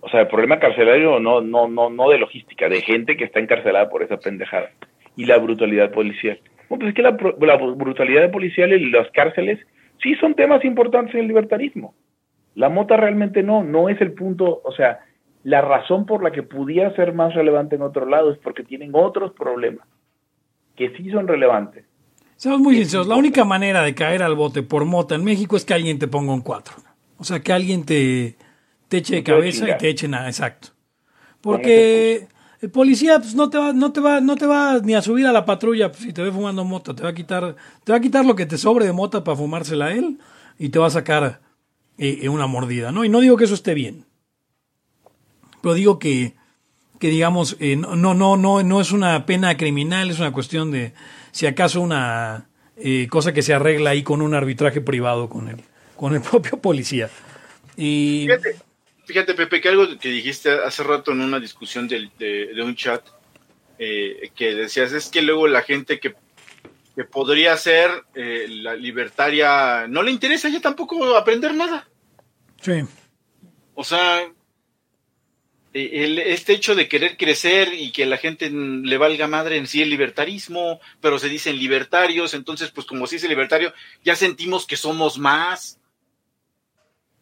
[0.00, 3.40] O sea, el problema carcelario no, no, no, no de logística, de gente que está
[3.40, 4.70] encarcelada por esa pendejada.
[5.16, 6.38] Y la brutalidad policial.
[6.68, 9.58] Bueno, pues es que la, la brutalidad policial y las cárceles
[10.02, 11.94] sí son temas importantes en el libertarismo.
[12.54, 15.00] La mota realmente no, no es el punto, o sea,
[15.42, 18.90] la razón por la que pudiera ser más relevante en otro lado es porque tienen
[18.94, 19.86] otros problemas
[20.76, 21.85] que sí son relevantes.
[22.36, 25.64] Seamos muy sinceros, la única manera de caer al bote por mota en México es
[25.64, 26.76] que alguien te ponga un 4.
[27.18, 28.36] O sea, que alguien te,
[28.88, 30.68] te eche de cabeza y te eche nada, exacto.
[31.40, 32.28] Porque
[32.60, 35.26] el policía pues no te va, no te va, no te va ni a subir
[35.26, 37.98] a la patrulla pues, si te ve fumando mota, te va a quitar, te va
[37.98, 40.18] a quitar lo que te sobre de mota para fumársela a él
[40.58, 41.40] y te va a sacar
[41.96, 43.04] eh, eh, una mordida, ¿no?
[43.04, 44.04] Y no digo que eso esté bien.
[45.62, 46.34] Pero digo que,
[46.98, 50.92] que digamos, eh, no, no, no, no es una pena criminal, es una cuestión de,
[51.36, 55.56] si acaso, una eh, cosa que se arregla ahí con un arbitraje privado con el,
[55.94, 57.10] con el propio policía.
[57.76, 58.56] Y Fíjate,
[59.04, 62.74] fíjate, Pepe, que algo que dijiste hace rato en una discusión del- de, de un
[62.74, 63.04] chat,
[63.78, 66.14] eh, que decías, es que luego la gente que,
[66.94, 71.86] que podría ser eh, la libertaria, no le interesa ya tampoco aprender nada.
[72.62, 72.80] sí,
[73.74, 74.22] O sea,
[75.76, 79.82] el- este hecho de querer crecer y que la gente le valga madre en sí
[79.82, 83.72] el libertarismo, pero se dicen libertarios, entonces pues como se dice libertario,
[84.04, 85.78] ya sentimos que somos más.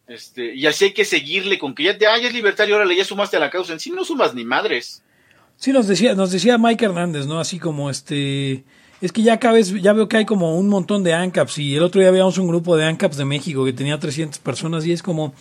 [0.07, 2.95] Este, y así hay que seguirle con que ya te, ah, ya es libertario, órale,
[2.95, 3.73] ya sumaste a la causa.
[3.73, 5.01] En sí no sumas ni madres.
[5.57, 7.39] sí nos decía, nos decía Mike Hernández, ¿no?
[7.39, 8.63] Así como este,
[9.01, 11.75] es que ya cada vez, ya veo que hay como un montón de ANCAPs y
[11.75, 14.91] el otro día veíamos un grupo de ANCAPs de México que tenía 300 personas y
[14.91, 15.33] es como,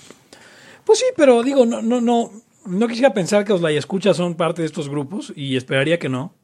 [0.86, 2.30] pues sí, pero digo, no, no, no,
[2.66, 6.08] no quisiera pensar que los la escucha son parte de estos grupos y esperaría que
[6.08, 6.34] no.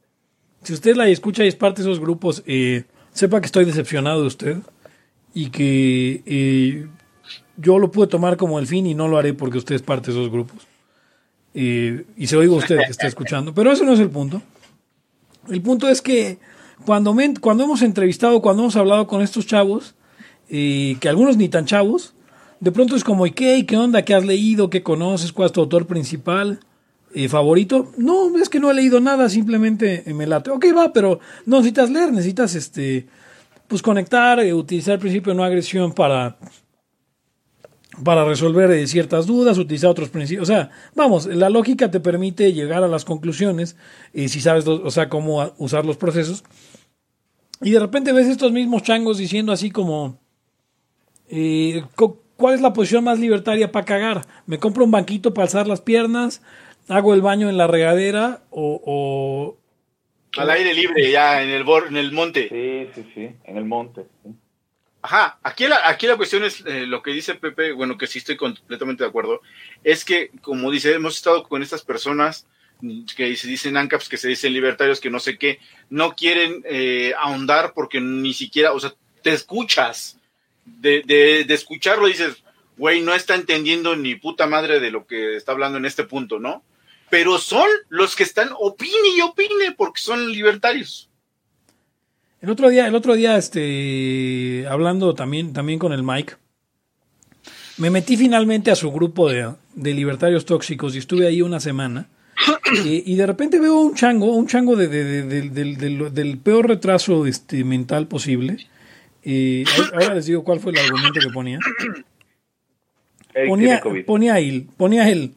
[0.62, 4.26] Si usted la escucha es parte de esos grupos, eh, sepa que estoy decepcionado de
[4.26, 4.56] usted
[5.34, 6.86] y que eh,
[7.56, 10.12] yo lo pude tomar como el fin y no lo haré porque usted es parte
[10.12, 10.66] de esos grupos.
[11.54, 13.54] Eh, y se lo digo a usted que está escuchando.
[13.54, 14.42] Pero ese no es el punto.
[15.48, 16.38] El punto es que
[16.84, 19.94] cuando, cuando hemos entrevistado, cuando hemos hablado con estos chavos,
[20.48, 22.14] eh, que algunos ni tan chavos,
[22.60, 23.64] de pronto es como, ¿y qué?
[23.66, 24.04] ¿Qué onda?
[24.04, 24.70] ¿Qué has leído?
[24.70, 25.32] ¿Qué conoces?
[25.32, 26.60] ¿Cuál es tu autor principal?
[27.12, 27.90] eh, favorito?
[27.96, 30.50] No, es que no he leído nada, simplemente eh, me late.
[30.50, 33.08] Ok, va, pero no necesitas leer, necesitas este
[33.66, 36.38] pues conectar, eh, utilizar el principio de no agresión para
[38.04, 40.48] para resolver ciertas dudas, utilizar otros principios.
[40.48, 43.76] O sea, vamos, la lógica te permite llegar a las conclusiones
[44.14, 46.44] si sabes, o sea, cómo usar los procesos.
[47.60, 50.18] Y de repente ves estos mismos changos diciendo así como,
[51.94, 54.26] co- ¿cuál es la posición más libertaria para cagar?
[54.46, 56.42] ¿Me compro un banquito para alzar las piernas?
[56.88, 58.42] ¿Hago el baño en la regadera?
[58.50, 62.48] ¿O, o- Al aire libre, ya en el, bor en el monte.
[62.48, 64.06] Sí, sí, sí, en el monte.
[64.24, 64.30] sí.
[65.02, 68.18] Ajá, aquí la, aquí la cuestión es eh, lo que dice Pepe, bueno, que sí
[68.18, 69.40] estoy completamente de acuerdo,
[69.82, 72.46] es que, como dice, hemos estado con estas personas
[73.16, 77.14] que se dicen ANCAPs, que se dicen libertarios, que no sé qué, no quieren eh,
[77.18, 80.18] ahondar porque ni siquiera, o sea, te escuchas.
[80.78, 82.42] De, de, de escucharlo dices,
[82.76, 86.38] güey, no está entendiendo ni puta madre de lo que está hablando en este punto,
[86.38, 86.62] ¿no?
[87.10, 91.08] Pero son los que están opine y opine porque son libertarios.
[92.40, 96.34] El otro día, el otro día, este, hablando también, también con el Mike,
[97.76, 102.08] me metí finalmente a su grupo de, de libertarios tóxicos y estuve ahí una semana.
[102.86, 106.14] Eh, y de repente veo un chango, un chango de, de- de- del- del- del-
[106.14, 108.68] del peor retraso este, mental posible.
[109.24, 111.58] Eh, ahora- les digo cuál fue el argumento que ponía.
[113.48, 115.34] Ponía, ponía él, ponía él.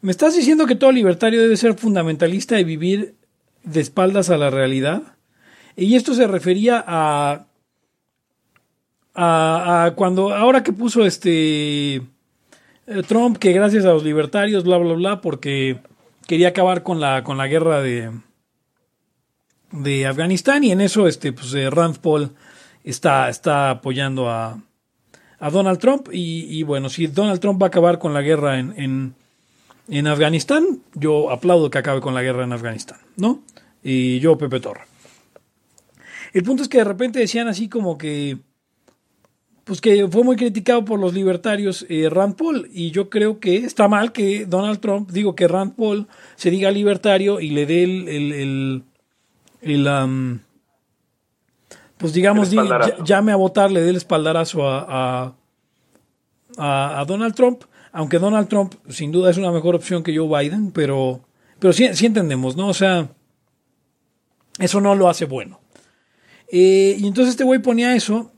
[0.00, 3.14] ¿Me estás diciendo que todo libertario debe ser fundamentalista y vivir
[3.62, 5.02] de espaldas a la realidad?
[5.76, 7.46] Y esto se refería a,
[9.14, 12.02] a, a cuando, ahora que puso este eh,
[13.06, 15.78] Trump, que gracias a los libertarios, bla, bla, bla, porque
[16.26, 18.10] quería acabar con la, con la guerra de,
[19.72, 22.30] de Afganistán y en eso este, pues, eh, Rand Paul
[22.84, 24.60] está, está apoyando a,
[25.40, 28.58] a Donald Trump y, y bueno, si Donald Trump va a acabar con la guerra
[28.58, 29.14] en, en,
[29.88, 33.42] en Afganistán, yo aplaudo que acabe con la guerra en Afganistán, ¿no?
[33.82, 34.86] Y yo, Pepe Torra.
[36.32, 38.38] El punto es que de repente decían así como que,
[39.64, 43.58] pues que fue muy criticado por los libertarios eh, Rand Paul y yo creo que
[43.58, 47.84] está mal que Donald Trump, digo que Rand Paul se diga libertario y le dé
[47.84, 48.82] el, el,
[49.62, 50.38] el, um,
[51.98, 52.56] pues digamos, di-
[53.04, 55.34] llame a votar, le dé el espaldarazo a, a,
[56.58, 60.28] a- a Donald Trump, aunque Donald Trump sin duda es una mejor opción que Joe
[60.42, 61.20] Biden, pero,
[61.58, 62.68] pero sí, sí entendemos, ¿no?
[62.68, 63.08] O sea,
[64.58, 65.60] eso no lo hace bueno.
[66.50, 68.32] Eh, y entonces este güey ponía eso,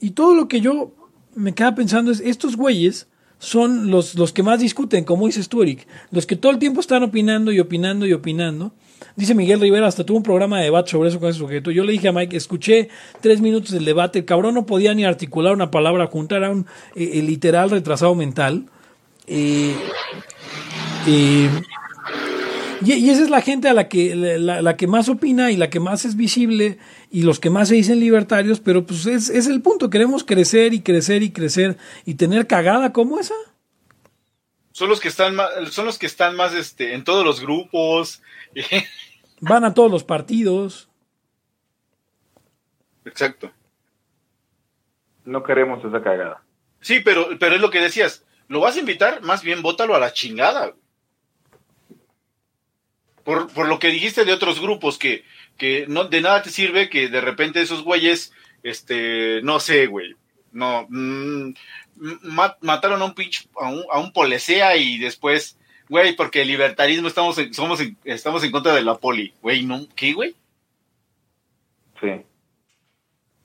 [0.00, 0.92] y todo lo que yo
[1.34, 5.62] me quedaba pensando es, estos güeyes son los, los que más discuten, como dices tú,
[5.62, 8.72] Eric, los que todo el tiempo están opinando y opinando y opinando.
[9.16, 11.70] Dice Miguel Rivera, hasta tuvo un programa de debate sobre eso con ese sujeto.
[11.70, 12.88] Yo le dije a Mike, escuché
[13.20, 16.66] tres minutos del debate, el cabrón no podía ni articular una palabra junta, era un
[16.94, 18.66] eh, eh, literal retrasado mental.
[19.26, 19.74] Eh,
[21.06, 21.48] y,
[22.82, 25.70] y esa es la gente a la que, la, la que más opina y la
[25.70, 26.78] que más es visible
[27.10, 30.74] y los que más se dicen libertarios, pero pues es, es el punto, queremos crecer
[30.74, 33.34] y crecer y crecer y tener cagada como esa.
[34.76, 38.22] Son los que están más, son los que están más este, en todos los grupos.
[39.40, 40.90] Van a todos los partidos.
[43.06, 43.50] Exacto.
[45.24, 46.42] No queremos esa cagada.
[46.82, 48.26] Sí, pero, pero es lo que decías.
[48.48, 49.22] ¿Lo vas a invitar?
[49.22, 50.74] Más bien bótalo a la chingada.
[53.24, 55.24] Por, por lo que dijiste de otros grupos, que,
[55.56, 60.16] que no, de nada te sirve que de repente esos güeyes, este, no sé, güey,
[60.52, 61.54] no, mm,
[62.22, 66.48] ma- mataron a un pinche, a un, a un policía y después, güey, porque el
[66.48, 69.80] libertarismo estamos en, somos en- estamos en contra de la poli, güey, ¿no?
[69.94, 70.34] ¿Qué, güey?
[72.00, 72.08] Sí.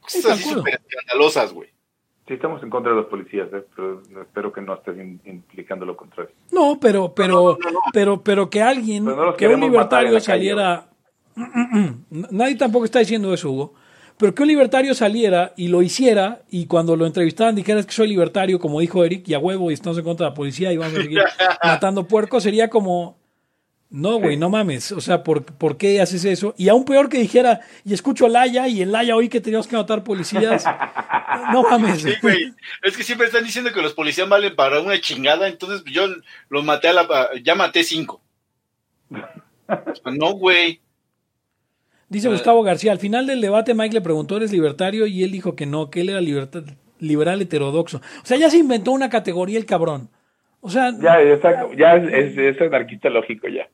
[0.08, 1.70] Sí, Cosas de así súper escandalosas, güey.
[2.28, 3.64] Sí, estamos en contra de los policías, ¿eh?
[3.76, 6.32] pero espero que no estés in- implicando lo contrario.
[6.52, 7.58] No, pero, pero,
[7.94, 10.90] pero, pero que alguien, Pero no los que un libertario la calle, saliera,
[12.10, 13.74] nadie tampoco está diciendo eso, Hugo,
[14.22, 18.08] pero que un libertario saliera y lo hiciera y cuando lo entrevistaran dijeras que soy
[18.08, 20.78] libertario, como dijo Eric, y a huevo y estamos en contra de la policía y
[20.78, 21.24] vamos a seguir
[21.64, 23.18] matando puercos, sería como,
[23.90, 26.54] no, güey, no mames, o sea, ¿por, ¿por qué haces eso?
[26.56, 29.76] Y aún peor que dijera, y escucho Laya y el Laya oí que teníamos que
[29.76, 30.66] matar policías,
[31.52, 32.04] no mames.
[32.04, 32.54] Sí, güey.
[32.84, 36.06] Es que siempre están diciendo que los policías valen para una chingada, entonces yo
[36.50, 37.08] los maté a la...
[37.44, 38.22] Ya maté cinco.
[40.06, 40.80] No, güey.
[42.12, 45.08] Dice Gustavo García, al final del debate Mike le preguntó, ¿eres libertario?
[45.08, 46.64] Y él dijo que no, que él era liberta-
[47.00, 47.98] liberal heterodoxo.
[48.22, 50.10] O sea, ya se inventó una categoría el cabrón.
[50.60, 53.68] O sea, Ya, exacto, ya es, es, es anarquista lógico ya.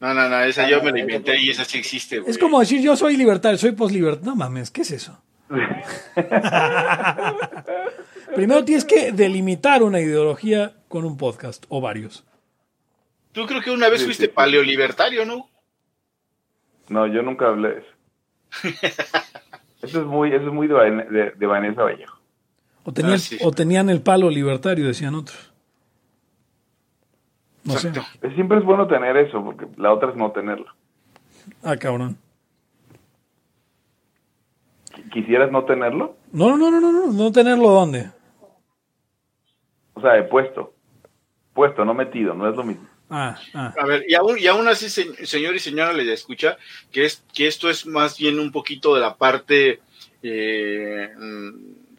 [0.00, 2.30] No, no, no, esa yo me la inventé y esa sí existe, güey.
[2.30, 4.28] es como decir yo soy libertario, soy poslibertario.
[4.30, 5.22] No mames, ¿qué es eso?
[8.34, 12.24] Primero tienes que delimitar una ideología con un podcast o varios.
[13.32, 14.34] Tú creo que una vez Sí, fuiste sí, sí.
[14.34, 15.49] paleolibertario, ¿no?
[16.90, 17.88] No, yo nunca hablé de eso.
[19.82, 22.18] Eso es muy, eso es muy de, Van- de- de Vanessa Vallejo.
[22.84, 23.38] O tenían, Ah, sí.
[23.42, 25.50] o tenían el palo libertario, decían otros.
[27.64, 27.88] No sé.
[27.88, 28.26] Exacto.
[28.26, 30.66] Eh, Siempre es bueno tener eso, porque la otra es no tenerlo.
[31.62, 32.18] Ah, cabrón.
[34.92, 36.16] Qu- ¿Quisieras no tenerlo?
[36.32, 38.10] No, no, no, no, no, no tenerlo dónde.
[39.94, 40.74] O sea, de puesto.
[41.54, 42.86] Puesto, no metido, no es lo mismo.
[43.10, 43.74] Ah, ah.
[43.76, 46.56] A ver, y aún, y aún así, se- señor y señora, le escucha
[46.92, 49.80] que, es, que esto es más bien un poquito de la parte
[50.22, 51.10] eh,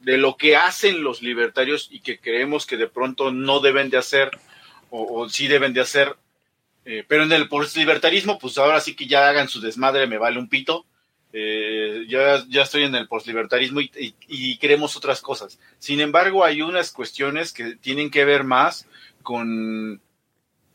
[0.01, 3.97] de lo que hacen los libertarios y que creemos que de pronto no deben de
[3.97, 4.31] hacer
[4.89, 6.15] o, sí deben de hacer.
[6.85, 10.39] Eh, pero en el postlibertarismo, pues ahora sí que ya hagan su desmadre, me vale
[10.39, 10.85] un pito.
[11.33, 15.59] Eh, ya, ya estoy en el postlibertarismo y, y, y queremos otras cosas.
[15.79, 18.87] Sin embargo, hay unas cuestiones que tienen que ver más
[19.23, 20.01] con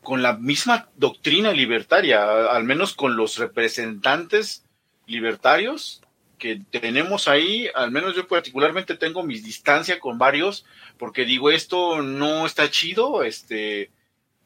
[0.07, 4.63] con la misma doctrina libertaria, al menos con los representantes
[5.05, 6.01] libertarios
[6.37, 10.65] que tenemos ahí, al menos yo particularmente tengo mi distancia con varios,
[10.97, 13.91] porque digo, esto no está chido, este,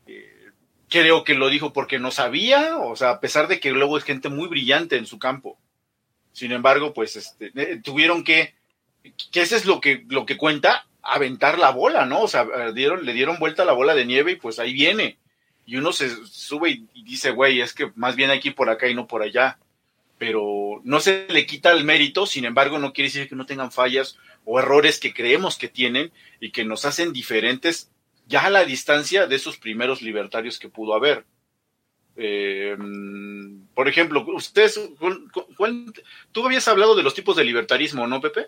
[0.08, 0.50] eh,
[0.90, 4.04] creo que lo dijo porque no sabía, o sea, a pesar de que luego es
[4.04, 5.60] gente muy brillante en su campo.
[6.32, 8.56] Sin embargo, pues, este, eh, tuvieron que,
[9.32, 12.22] que ese es lo que, lo que cuenta, aventar la bola, ¿no?
[12.22, 14.74] O sea, eh, dieron, le dieron vuelta a la bola de nieve y pues ahí
[14.74, 15.20] viene
[15.66, 18.96] y uno se sube y, dice, güey, es que más bien ir por acá y
[18.96, 19.58] no por allá.
[20.18, 23.72] Pero no se le quita el mérito, sin embargo, no quiere decir que no tengan
[23.72, 27.90] fallas o errores que creemos que tienen y que nos hacen diferentes
[28.28, 31.26] ya a la distancia de esos primeros libertarios que pudo haber.
[32.18, 32.78] Eh,
[33.74, 35.24] por ejemplo, ustedes, ¿cuál-
[35.58, 35.94] cuál-
[36.32, 38.48] tú habías hablado de los tipos de libertarismo, ¿no, Pepe?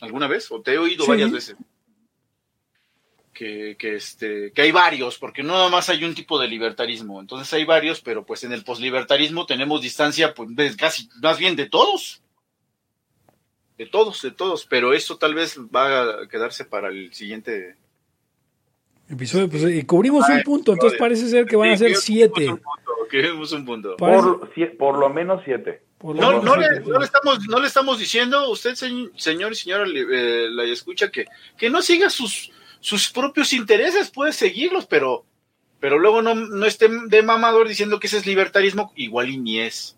[0.00, 0.50] ¿Alguna vez?
[0.50, 1.10] ¿O te he oído Sí.
[1.10, 1.56] varias veces?
[3.34, 7.20] Que, que, este, que hay varios, porque no nada más hay un tipo de libertarismo,
[7.20, 11.56] entonces hay varios, pero pues en el poslibertarismo tenemos distancia, pues de casi, más bien
[11.56, 12.22] de todos,
[13.76, 17.76] de todos, de todos, pero eso tal vez va a quedarse para el siguiente.
[19.08, 22.48] Episodio, pues eh, cubrimos un punto, entonces parece ser que van a ser siete.
[22.50, 23.96] Un punto, un punto.
[23.96, 25.82] Por, por lo menos siete.
[25.98, 29.52] por No, menos no, le, no le estamos, no le estamos diciendo, usted, se- señor
[29.52, 31.26] y señora, eh, la escucha, que,
[31.58, 32.50] que no siga sus,
[32.84, 35.24] sus propios intereses, puede seguirlos, pero,
[35.80, 39.60] pero luego no, no esté de mamador diciendo que ese es libertarismo, igual y ni
[39.60, 39.96] es.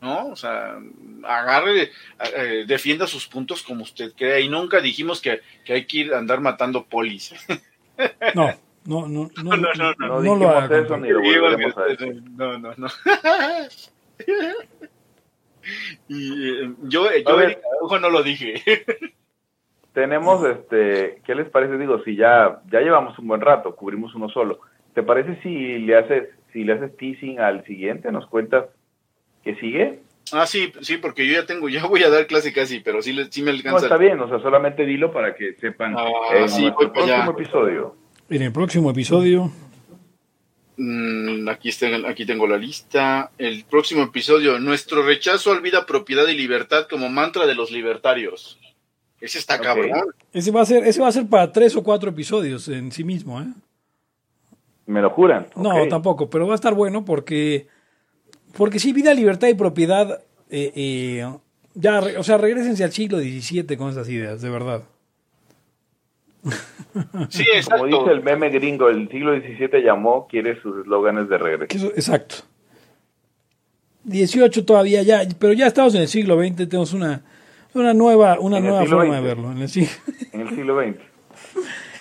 [0.00, 0.28] ¿No?
[0.28, 0.78] O sea,
[1.24, 1.90] agarre,
[2.36, 6.14] eh, defienda sus puntos como usted crea, y nunca dijimos que, que hay que ir
[6.14, 7.34] a andar matando polis.
[8.36, 8.54] No,
[8.84, 10.84] no, no, no, No, no, no, No, no lo hagan.
[10.84, 12.22] eso ni lo a decir.
[12.30, 12.86] No, no, no.
[16.08, 17.50] y, eh, yo, A yo ver.
[17.50, 18.62] Eric Araujo, no lo dije.
[19.94, 21.76] Tenemos, este, ¿qué les parece?
[21.78, 24.60] Digo, si ya, ya llevamos un buen rato, cubrimos uno solo.
[24.94, 28.12] ¿Te parece si le haces, si le haces teasing al siguiente?
[28.12, 28.66] ¿Nos cuentas
[29.42, 30.00] qué sigue?
[30.32, 33.12] Ah, sí, sí, porque yo ya tengo, ya voy a dar clase casi, pero sí,
[33.14, 33.86] le- sí me No, alcanza.
[33.86, 36.04] está bien, o sea, solamente dilo para que sepan Ah,
[36.36, 37.14] en sí, nuestro voy para allá.
[37.24, 37.96] próximo episodio.
[38.28, 39.50] En el próximo episodio,
[40.80, 43.32] Mm, aquí, está, aquí tengo la lista.
[43.36, 48.57] El próximo episodio, nuestro rechazo al vida, propiedad y libertad como mantra de los libertarios.
[49.20, 49.90] Ese está cabrón.
[50.32, 53.04] ese va a ser, ese va a ser para tres o cuatro episodios en sí
[53.04, 53.46] mismo, ¿eh?
[54.86, 55.46] ¿Me lo juran?
[55.54, 57.66] No, tampoco, pero va a estar bueno porque,
[58.56, 61.30] porque sí, vida, libertad y propiedad, eh, eh,
[61.74, 64.82] ya, o sea, regresense al siglo XVII con esas ideas, de verdad.
[67.28, 67.86] Sí, Como exacto.
[67.86, 71.86] dice el meme gringo, el siglo XVII llamó, quiere sus eslóganes de regreso.
[71.88, 72.36] Exacto.
[74.04, 77.22] 18 todavía ya, pero ya estamos en el siglo XX, tenemos una,
[77.74, 79.52] una nueva, una En nueva siglo forma de verlo.
[79.52, 79.98] En el, sig-
[80.32, 80.96] En el siglo XX.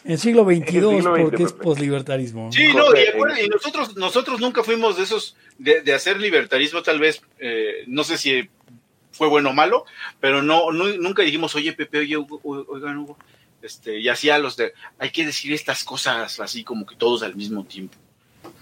[0.05, 1.63] en el siglo XXII, siglo XX, porque es Pepe.
[1.63, 2.51] poslibertarismo.
[2.51, 6.81] Sí, no, y, acuérdate, y nosotros, nosotros nunca fuimos de esos, de, de hacer libertarismo,
[6.83, 8.49] tal vez, eh, no sé si
[9.11, 9.85] fue bueno o malo,
[10.19, 13.17] pero no, no- nunca dijimos, oye, Pepe, oye, Hugo, oigan, Hugo,
[13.61, 17.35] este, y hacía los de, hay que decir estas cosas así como que todos al
[17.35, 17.97] mismo tiempo.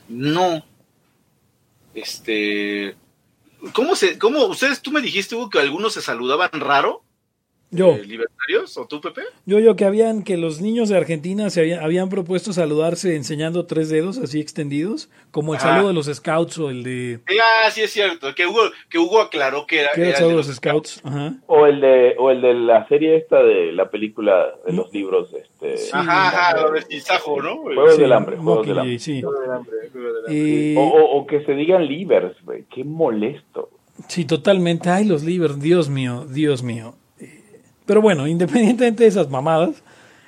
[0.07, 0.63] No.
[1.93, 2.95] Este,
[3.73, 7.04] ¿cómo se, cómo, ustedes, tú me dijiste, que algunos se saludaban raro,
[7.75, 9.21] Yo, eh, libertarios, o tú, Pepe?
[9.45, 13.65] yo, yo, que habían, que los niños de Argentina se habían, habían propuesto saludarse enseñando
[13.65, 15.69] tres dedos así extendidos, como el Ajá.
[15.75, 19.21] saludo de los scouts o el de, Ah, sí es cierto, que Hugo, que Hugo
[19.21, 21.01] aclaró que era, que era el saludo de los scouts.
[21.03, 21.33] Ajá.
[21.47, 25.29] O el de, o el de la serie esta de la película de los libros,
[25.33, 25.89] este, Sí.
[25.93, 27.57] Ajá, ajá, lo del Tizajo, ¿no?
[27.63, 28.99] Juegos Sí, del hambre, Juegos del hambre.
[28.99, 29.21] sí.
[29.21, 30.71] Juego del hambre, juego del hambre.
[30.71, 33.69] Eh, O, o- o que se digan livers, güey, qué molesto.
[34.07, 34.89] Sí, totalmente.
[34.89, 36.95] Ay, los libros, Dios mío, Dios mío.
[37.85, 39.83] Pero bueno, independientemente de esas mamadas,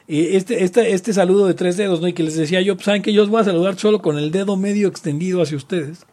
[0.08, 2.08] eh, este, este, este saludo de tres dedos, ¿no?
[2.08, 4.18] Y que les decía yo, pues, saben que yo os voy a saludar solo con
[4.18, 6.06] el dedo medio extendido hacia ustedes.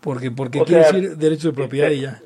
[0.00, 2.20] Porque, porque O quiere sea, decir derecho de propiedad este- y ya.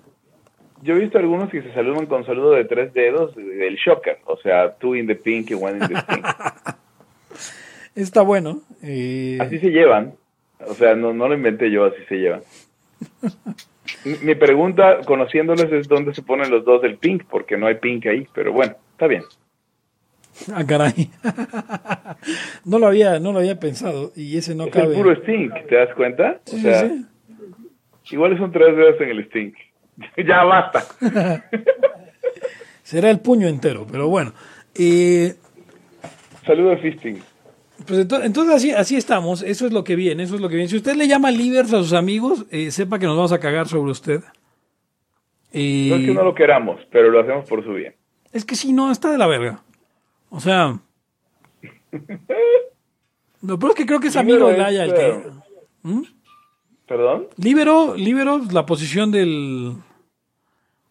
[0.83, 4.37] yo he visto algunos que se saludan con saludo de tres dedos del shocker, o
[4.39, 6.27] sea, two in the pink y one in the pink.
[7.95, 8.61] Está bueno.
[8.83, 10.15] eh, Así se llevan,
[10.67, 12.43] o sea, no, no lo inventé yo, así se llevan.
[14.23, 18.07] Mi, pregunta, conociéndolos, es dónde se ponen los dos del pink, porque no hay pink
[18.07, 19.25] ahí, pero bueno, está bien.
[20.53, 21.11] Ah, caray.
[22.65, 24.13] no lo había, no lo había pensado.
[24.15, 24.95] Y ese no es cabe.
[24.95, 26.41] el puro stink, ¿te das cuenta?
[26.45, 27.07] Sí, o sí, sea, sí.
[28.11, 29.55] igual son tres dedos en el stink.
[30.17, 30.85] ya basta.
[32.83, 34.33] Será el puño entero, pero bueno.
[34.75, 35.35] Eh,
[36.47, 37.21] Saludo de fisting.
[37.87, 39.43] Pues ento- entonces así, así estamos.
[39.43, 40.69] Eso es lo que viene, eso es lo que viene.
[40.69, 43.69] Si usted le llama livers a sus amigos, eh, sepa que nos vamos a cagar
[43.69, 44.21] sobre usted.
[45.53, 47.95] No es que no lo queramos, pero lo hacemos por su bien.
[48.33, 49.63] Es que si no, está de la verga.
[50.31, 50.79] O sea.
[53.41, 55.23] Lo peor es que creo que es amigo de Laya el que.
[55.83, 56.03] ¿Mm?
[56.87, 57.29] ¿Perdón?
[57.37, 59.75] Libero, libero, la posición del.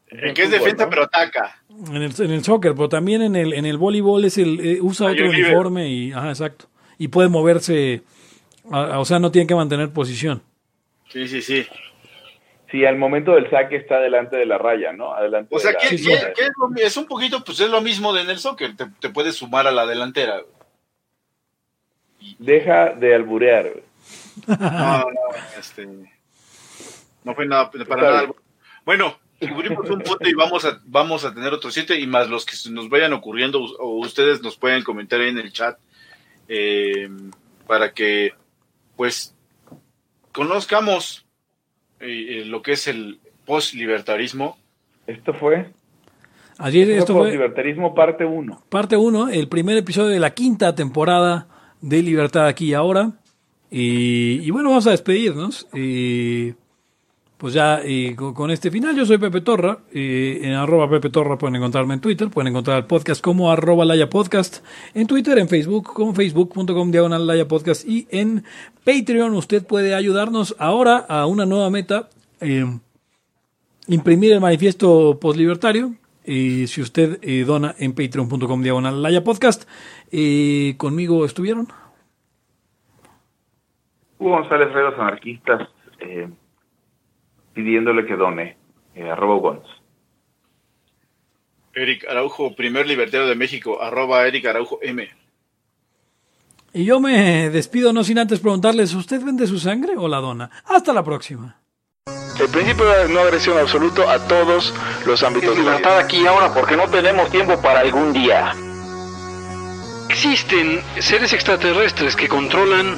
[0.07, 1.61] El que es defensa pero ataca.
[1.89, 4.79] En el, en el soccer, pero también en el, en el voleibol es el, eh,
[4.81, 6.11] usa Hay otro uniforme y.
[6.13, 6.67] Ajá, exacto.
[6.97, 8.01] Y puede moverse.
[8.71, 10.41] a- a- o sea, no tiene que mantener posición.
[11.09, 11.65] Sí, sí, sí.
[12.69, 15.13] Sí, al momento del saque está delante de la raya, ¿no?
[15.13, 15.55] Adelante.
[15.55, 17.69] O sea, de la- que, Sí, que es, lo mi- es un poquito, pues es
[17.69, 18.75] lo mismo de en el soccer.
[18.75, 20.41] Te, te puedes sumar a la delantera.
[22.39, 23.71] Deja de alburear.
[23.71, 23.83] güey.
[24.59, 25.05] No, no,
[25.59, 25.87] este,
[27.23, 28.31] no fue nada para nada.
[28.85, 32.45] Bueno, cubrimos un punto y vamos a vamos a tener otros siete y más los
[32.45, 35.77] que se nos vayan ocurriendo o ustedes nos pueden comentar ahí en el chat
[36.47, 37.09] eh,
[37.65, 38.31] para que
[38.95, 39.35] pues
[40.31, 41.25] conozcamos
[41.99, 44.57] eh, eh, lo que es el post-libertarismo.
[45.05, 45.71] Esto fue,
[46.59, 48.63] es, esto fue Libertarismo parte 1.
[48.69, 51.47] parte 1, el primer episodio de la quinta temporada
[51.81, 53.13] de Libertad aquí y ahora.
[53.69, 55.67] Y, y bueno, vamos a despedirnos.
[55.73, 56.55] Eh,
[57.37, 57.81] pues ya
[58.15, 59.79] con, este final, yo soy Pepe Torra.
[59.93, 62.29] en arroba Pepe Torra pueden encontrarme en Twitter.
[62.29, 64.65] Pueden encontrar el podcast como arroba Laya Podcast.
[64.95, 67.87] En Twitter, en Facebook, como facebook.com diagonal Laya Podcast.
[67.87, 68.43] Y en
[68.83, 72.09] Patreon usted puede ayudarnos ahora a una nueva meta.
[72.41, 72.65] eh,
[73.87, 75.93] imprimir el manifiesto postlibertario.
[76.25, 79.69] Y si usted eh, dona en patreon.com diagonal Laya Podcast.
[80.77, 81.67] Conmigo estuvieron.
[84.19, 85.69] Hugo González Rey, los anarquistas,
[85.99, 86.27] eh,
[87.57, 88.55] pidiéndole que done,
[88.93, 89.67] eh, arroba Ugons.
[91.73, 95.09] Eric Araujo, primer libertario de México, arroba Eric Araujo M.
[96.73, 100.51] Y yo me despido no sin antes preguntarles, ¿usted vende su sangre o la dona?
[100.65, 101.59] Hasta la próxima.
[102.39, 104.71] El principio de no agresión absoluto a todos
[105.07, 105.77] los ámbitos de la vida.
[105.77, 108.53] libertad aquí y ahora porque no tenemos tiempo para algún día.
[110.09, 112.97] Existen seres extraterrestres que controlan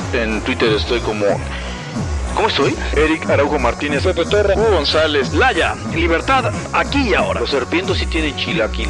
[0.13, 1.25] En Twitter estoy como.
[2.35, 2.75] ¿Cómo estoy?
[2.95, 5.75] Eric Araujo Martínez, Pepe Torra, Hugo González, Laya.
[5.93, 7.39] Libertad aquí y ahora.
[7.39, 8.89] Los serpientes sí tienen chilaquil.